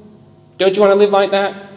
Don't 0.58 0.74
you 0.74 0.82
want 0.82 0.90
to 0.90 0.96
live 0.96 1.10
like 1.10 1.30
that? 1.30 1.73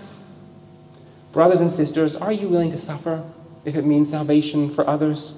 Brothers 1.31 1.61
and 1.61 1.71
sisters, 1.71 2.15
are 2.15 2.31
you 2.31 2.47
willing 2.47 2.71
to 2.71 2.77
suffer 2.77 3.23
if 3.65 3.75
it 3.75 3.85
means 3.85 4.09
salvation 4.09 4.69
for 4.69 4.87
others? 4.87 5.35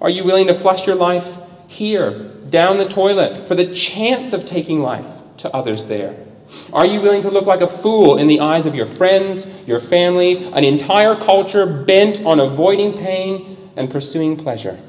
Are 0.00 0.10
you 0.10 0.24
willing 0.24 0.46
to 0.46 0.54
flush 0.54 0.86
your 0.86 0.96
life 0.96 1.38
here, 1.68 2.30
down 2.48 2.78
the 2.78 2.88
toilet, 2.88 3.46
for 3.46 3.54
the 3.54 3.72
chance 3.72 4.32
of 4.32 4.44
taking 4.44 4.80
life 4.80 5.06
to 5.38 5.54
others 5.54 5.84
there? 5.84 6.16
Are 6.72 6.86
you 6.86 7.00
willing 7.00 7.22
to 7.22 7.30
look 7.30 7.46
like 7.46 7.60
a 7.60 7.68
fool 7.68 8.18
in 8.18 8.26
the 8.26 8.40
eyes 8.40 8.66
of 8.66 8.74
your 8.74 8.86
friends, 8.86 9.48
your 9.68 9.78
family, 9.78 10.44
an 10.52 10.64
entire 10.64 11.14
culture 11.14 11.64
bent 11.64 12.24
on 12.24 12.40
avoiding 12.40 12.98
pain 12.98 13.56
and 13.76 13.90
pursuing 13.90 14.36
pleasure? 14.36 14.80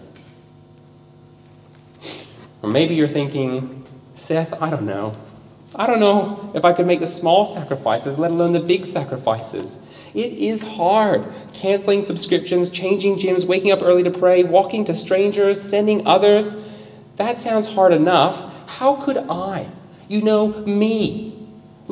Or 2.63 2.69
maybe 2.69 2.95
you're 2.95 3.07
thinking, 3.07 3.85
Seth, 4.15 4.59
I 4.61 4.69
don't 4.69 4.85
know. 4.85 5.15
I 5.75 5.87
don't 5.87 5.99
know 5.99 6.51
if 6.53 6.65
I 6.65 6.73
could 6.73 6.85
make 6.85 6.99
the 6.99 7.07
small 7.07 7.45
sacrifices, 7.45 8.19
let 8.19 8.31
alone 8.31 8.53
the 8.53 8.59
big 8.59 8.85
sacrifices. 8.85 9.79
It 10.13 10.33
is 10.33 10.61
hard. 10.61 11.25
Canceling 11.53 12.01
subscriptions, 12.01 12.69
changing 12.69 13.17
gyms, 13.17 13.45
waking 13.45 13.71
up 13.71 13.81
early 13.81 14.03
to 14.03 14.11
pray, 14.11 14.43
walking 14.43 14.85
to 14.85 14.93
strangers, 14.93 15.61
sending 15.61 16.05
others. 16.05 16.55
That 17.15 17.37
sounds 17.37 17.73
hard 17.73 17.93
enough. 17.93 18.69
How 18.69 18.95
could 18.95 19.17
I? 19.17 19.69
You 20.07 20.21
know, 20.21 20.49
me, 20.49 21.31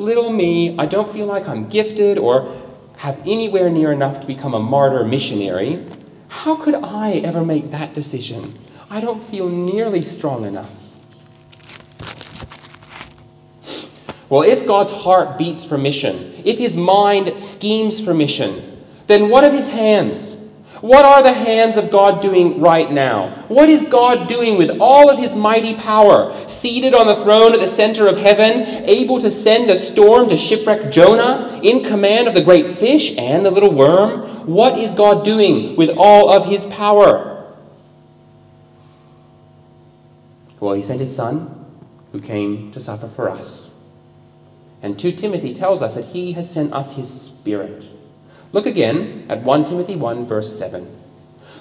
Little 0.00 0.32
me, 0.32 0.78
I 0.78 0.86
don't 0.86 1.12
feel 1.12 1.26
like 1.26 1.46
I'm 1.46 1.68
gifted 1.68 2.16
or 2.16 2.56
have 2.96 3.18
anywhere 3.26 3.68
near 3.68 3.92
enough 3.92 4.20
to 4.20 4.26
become 4.26 4.54
a 4.54 4.58
martyr 4.58 5.04
missionary. 5.04 5.84
How 6.28 6.56
could 6.56 6.74
I 6.74 7.20
ever 7.24 7.44
make 7.44 7.70
that 7.70 7.92
decision? 7.92 8.54
I 8.88 9.00
don't 9.00 9.22
feel 9.22 9.50
nearly 9.50 10.00
strong 10.00 10.46
enough. 10.46 10.79
Well, 14.30 14.42
if 14.42 14.64
God's 14.64 14.92
heart 14.92 15.36
beats 15.36 15.64
for 15.64 15.76
mission, 15.76 16.32
if 16.44 16.56
his 16.56 16.76
mind 16.76 17.36
schemes 17.36 18.00
for 18.00 18.14
mission, 18.14 18.78
then 19.08 19.28
what 19.28 19.42
of 19.42 19.52
his 19.52 19.68
hands? 19.68 20.36
What 20.80 21.04
are 21.04 21.22
the 21.22 21.32
hands 21.32 21.76
of 21.76 21.90
God 21.90 22.22
doing 22.22 22.60
right 22.60 22.90
now? 22.90 23.34
What 23.48 23.68
is 23.68 23.82
God 23.84 24.28
doing 24.28 24.56
with 24.56 24.78
all 24.80 25.10
of 25.10 25.18
his 25.18 25.34
mighty 25.34 25.74
power, 25.74 26.32
seated 26.46 26.94
on 26.94 27.08
the 27.08 27.16
throne 27.16 27.52
at 27.52 27.60
the 27.60 27.66
center 27.66 28.06
of 28.06 28.16
heaven, 28.16 28.62
able 28.86 29.20
to 29.20 29.30
send 29.32 29.68
a 29.68 29.76
storm 29.76 30.28
to 30.28 30.38
shipwreck 30.38 30.92
Jonah, 30.92 31.60
in 31.62 31.82
command 31.82 32.28
of 32.28 32.34
the 32.34 32.42
great 32.42 32.70
fish 32.70 33.14
and 33.18 33.44
the 33.44 33.50
little 33.50 33.74
worm? 33.74 34.20
What 34.46 34.78
is 34.78 34.94
God 34.94 35.24
doing 35.24 35.74
with 35.74 35.90
all 35.98 36.30
of 36.30 36.46
his 36.46 36.66
power? 36.66 37.52
Well, 40.60 40.74
he 40.74 40.82
sent 40.82 41.00
his 41.00 41.14
son, 41.14 41.66
who 42.12 42.20
came 42.20 42.70
to 42.72 42.80
suffer 42.80 43.08
for 43.08 43.28
us. 43.28 43.69
And 44.90 44.98
2 44.98 45.12
Timothy 45.12 45.54
tells 45.54 45.82
us 45.82 45.94
that 45.94 46.06
he 46.06 46.32
has 46.32 46.50
sent 46.50 46.72
us 46.72 46.96
his 46.96 47.08
spirit 47.08 47.84
Look 48.52 48.66
again 48.66 49.26
at 49.28 49.42
1 49.42 49.64
Timothy 49.64 49.96
1, 49.96 50.24
verse 50.24 50.58
7. 50.58 50.88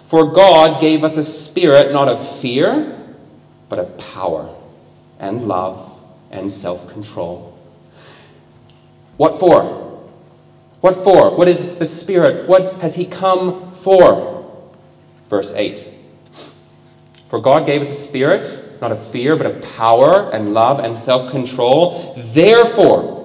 For 0.04 0.26
God 0.26 0.82
gave 0.82 1.04
us 1.04 1.18
a 1.18 1.24
spirit 1.24 1.94
not 1.94 2.08
of 2.08 2.40
fear, 2.40 2.98
but 3.70 3.78
of 3.78 3.96
power 3.98 4.56
and 5.20 5.48
love 5.48 6.00
and 6.32 6.52
self 6.52 6.92
control. 6.92 7.56
What 9.18 9.40
for? 9.40 9.64
What 10.82 10.96
for? 10.96 11.36
What 11.36 11.48
is 11.48 11.78
the 11.78 11.86
Spirit? 11.86 12.48
What 12.48 12.82
has 12.82 12.96
He 12.96 13.06
come 13.06 13.72
for? 13.72 14.50
Verse 15.28 15.52
8 15.52 15.86
For 17.28 17.40
God 17.40 17.68
gave 17.68 17.82
us 17.82 17.92
a 17.92 17.94
spirit, 17.94 18.82
not 18.82 18.92
of 18.92 19.06
fear, 19.12 19.36
but 19.36 19.46
of 19.46 19.62
power 19.76 20.32
and 20.34 20.56
love 20.56 20.80
and 20.80 20.98
self 20.98 21.30
control. 21.30 22.16
Therefore, 22.18 23.19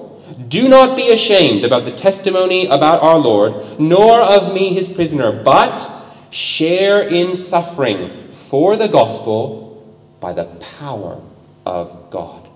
do 0.48 0.68
not 0.68 0.96
be 0.96 1.10
ashamed 1.10 1.64
about 1.64 1.84
the 1.84 1.92
testimony 1.92 2.66
about 2.66 3.02
our 3.02 3.18
Lord, 3.18 3.78
nor 3.78 4.20
of 4.20 4.52
me, 4.52 4.74
his 4.74 4.88
prisoner, 4.88 5.32
but 5.32 5.90
share 6.30 7.02
in 7.02 7.36
suffering 7.36 8.30
for 8.30 8.76
the 8.76 8.88
gospel 8.88 9.96
by 10.20 10.32
the 10.32 10.44
power 10.44 11.20
of 11.64 12.10
God. 12.10 12.48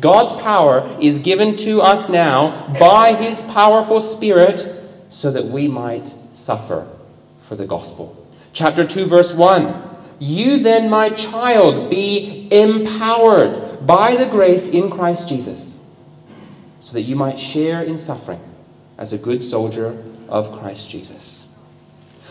God's 0.00 0.32
power 0.40 0.96
is 1.00 1.18
given 1.18 1.56
to 1.56 1.80
us 1.80 2.08
now 2.08 2.72
by 2.78 3.14
his 3.14 3.40
powerful 3.42 4.00
Spirit 4.00 4.66
so 5.08 5.30
that 5.30 5.46
we 5.46 5.68
might 5.68 6.14
suffer 6.32 6.88
for 7.40 7.56
the 7.56 7.66
gospel. 7.66 8.16
Chapter 8.52 8.86
2, 8.86 9.06
verse 9.06 9.34
1. 9.34 9.90
You 10.18 10.58
then, 10.58 10.88
my 10.88 11.10
child, 11.10 11.90
be 11.90 12.48
empowered 12.50 13.86
by 13.86 14.14
the 14.16 14.26
grace 14.26 14.68
in 14.68 14.90
Christ 14.90 15.28
Jesus, 15.28 15.71
so 16.82 16.92
that 16.92 17.02
you 17.02 17.16
might 17.16 17.38
share 17.38 17.80
in 17.80 17.96
suffering 17.96 18.40
as 18.98 19.12
a 19.12 19.18
good 19.18 19.42
soldier 19.42 20.04
of 20.28 20.52
Christ 20.52 20.90
Jesus. 20.90 21.46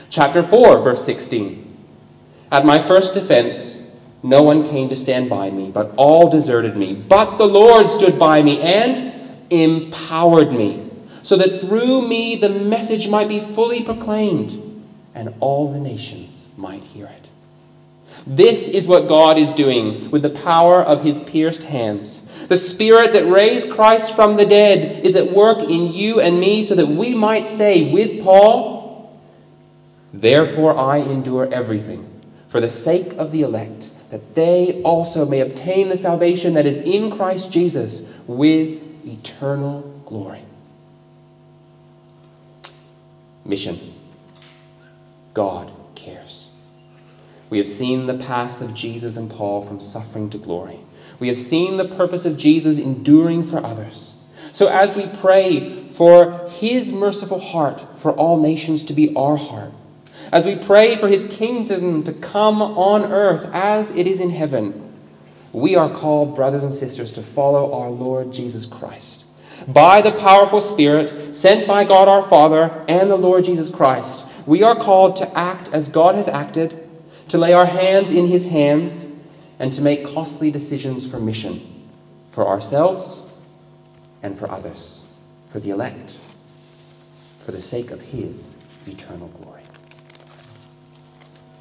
Chapter 0.10 0.44
4, 0.44 0.82
verse 0.82 1.04
16. 1.06 1.68
At 2.52 2.66
my 2.66 2.78
first 2.78 3.14
defense, 3.14 3.82
no 4.22 4.44
one 4.44 4.64
came 4.64 4.90
to 4.90 4.96
stand 4.96 5.30
by 5.30 5.50
me, 5.50 5.72
but 5.72 5.94
all 5.96 6.30
deserted 6.30 6.76
me. 6.76 6.94
But 6.94 7.38
the 7.38 7.48
Lord 7.48 7.90
stood 7.90 8.20
by 8.20 8.44
me 8.44 8.60
and 8.60 9.14
empowered 9.50 10.52
me, 10.52 10.86
so 11.24 11.38
that 11.38 11.62
through 11.62 12.08
me 12.08 12.36
the 12.36 12.50
message 12.50 13.08
might 13.08 13.30
be 13.30 13.40
fully 13.40 13.84
proclaimed, 13.84 14.84
and 15.16 15.34
all 15.40 15.72
the 15.72 15.80
nations 15.80 16.48
might 16.58 16.84
hear 16.84 17.08
it. 17.08 17.30
This 18.28 18.68
is 18.68 18.88
what 18.88 19.08
God 19.08 19.38
is 19.38 19.52
doing 19.52 20.12
with 20.12 20.22
the 20.22 20.30
power 20.30 20.82
of 20.82 21.04
his 21.04 21.24
pierced 21.24 21.64
hands. 21.64 22.22
The 22.48 22.58
Spirit 22.58 23.14
that 23.14 23.26
raised 23.28 23.72
Christ 23.72 24.16
from 24.16 24.38
the 24.38 24.46
dead 24.46 25.04
is 25.06 25.16
at 25.16 25.32
work 25.32 25.60
in 25.60 25.92
you 25.92 26.20
and 26.20 26.40
me 26.40 26.64
so 26.64 26.76
that 26.76 26.88
we 26.88 27.16
might 27.16 27.46
say 27.46 27.92
with 27.92 28.22
Paul, 28.22 29.20
Therefore 30.14 30.78
I 30.78 30.98
endure 30.98 31.52
everything 31.54 32.08
for 32.48 32.60
the 32.60 32.70
sake 32.70 33.14
of 33.14 33.32
the 33.32 33.44
elect, 33.44 33.90
that 34.10 34.36
they 34.36 34.82
also 34.84 35.26
may 35.26 35.40
obtain 35.40 35.88
the 35.88 35.96
salvation 35.96 36.54
that 36.56 36.66
is 36.66 36.80
in 36.80 37.10
Christ 37.10 37.52
Jesus 37.52 38.02
with 38.28 38.84
eternal 39.06 39.82
glory. 40.06 40.42
Mission 43.46 43.80
God. 45.34 45.72
We 47.52 47.58
have 47.58 47.68
seen 47.68 48.08
the 48.08 48.18
path 48.18 48.62
of 48.62 48.74
Jesus 48.74 49.18
and 49.18 49.30
Paul 49.30 49.62
from 49.62 49.82
suffering 49.82 50.30
to 50.30 50.38
glory. 50.38 50.80
We 51.20 51.28
have 51.28 51.38
seen 51.38 51.76
the 51.76 51.86
purpose 51.86 52.26
of 52.26 52.38
Jesus 52.38 52.80
enduring 52.80 53.44
for 53.44 53.64
others. 53.64 54.16
So, 54.54 54.70
as 54.70 54.96
we 54.96 55.06
pray 55.06 55.88
for 55.90 56.50
his 56.50 56.94
merciful 56.94 57.40
heart 57.40 57.86
for 58.00 58.14
all 58.14 58.40
nations 58.40 58.86
to 58.86 58.94
be 58.94 59.14
our 59.16 59.36
heart, 59.36 59.72
as 60.32 60.46
we 60.46 60.56
pray 60.56 60.96
for 60.96 61.10
his 61.10 61.28
kingdom 61.28 62.04
to 62.04 62.14
come 62.14 62.62
on 62.62 63.12
earth 63.12 63.50
as 63.54 63.92
it 63.92 64.08
is 64.08 64.22
in 64.22 64.30
heaven, 64.30 64.90
we 65.52 65.76
are 65.76 65.94
called, 65.94 66.36
brothers 66.36 66.64
and 66.64 66.74
sisters, 66.74 67.12
to 67.14 67.22
follow 67.22 67.74
our 67.74 67.90
Lord 67.90 68.32
Jesus 68.32 68.66
Christ. 68.66 69.26
By 69.68 70.02
the 70.02 70.14
powerful 70.14 70.62
Spirit 70.62 71.36
sent 71.36 71.68
by 71.68 71.84
God 71.84 72.08
our 72.08 72.24
Father 72.24 72.86
and 72.88 73.12
the 73.12 73.18
Lord 73.18 73.44
Jesus 73.44 73.70
Christ, 73.70 74.26
we 74.48 74.64
are 74.64 74.76
called 74.76 75.18
to 75.18 75.38
act 75.38 75.70
as 75.74 75.90
God 75.90 76.16
has 76.16 76.30
acted, 76.30 76.81
to 77.32 77.38
lay 77.38 77.54
our 77.54 77.66
hands 77.66 78.12
in 78.12 78.28
his 78.28 78.48
hands, 78.48 79.08
and 79.58 79.72
to 79.72 79.82
make 79.82 80.06
costly 80.06 80.52
decisions 80.52 81.10
for 81.10 81.18
mission, 81.18 81.88
for 82.30 82.46
ourselves 82.46 83.22
and 84.22 84.38
for 84.38 84.52
others, 84.52 85.06
for 85.48 85.62
the 85.62 85.70
elect, 85.70 86.20
for 87.40 87.54
the 87.54 87.62
sake 87.62 87.92
of 87.92 88.02
his 88.02 88.58
eternal 88.86 89.30
glory. 89.30 89.61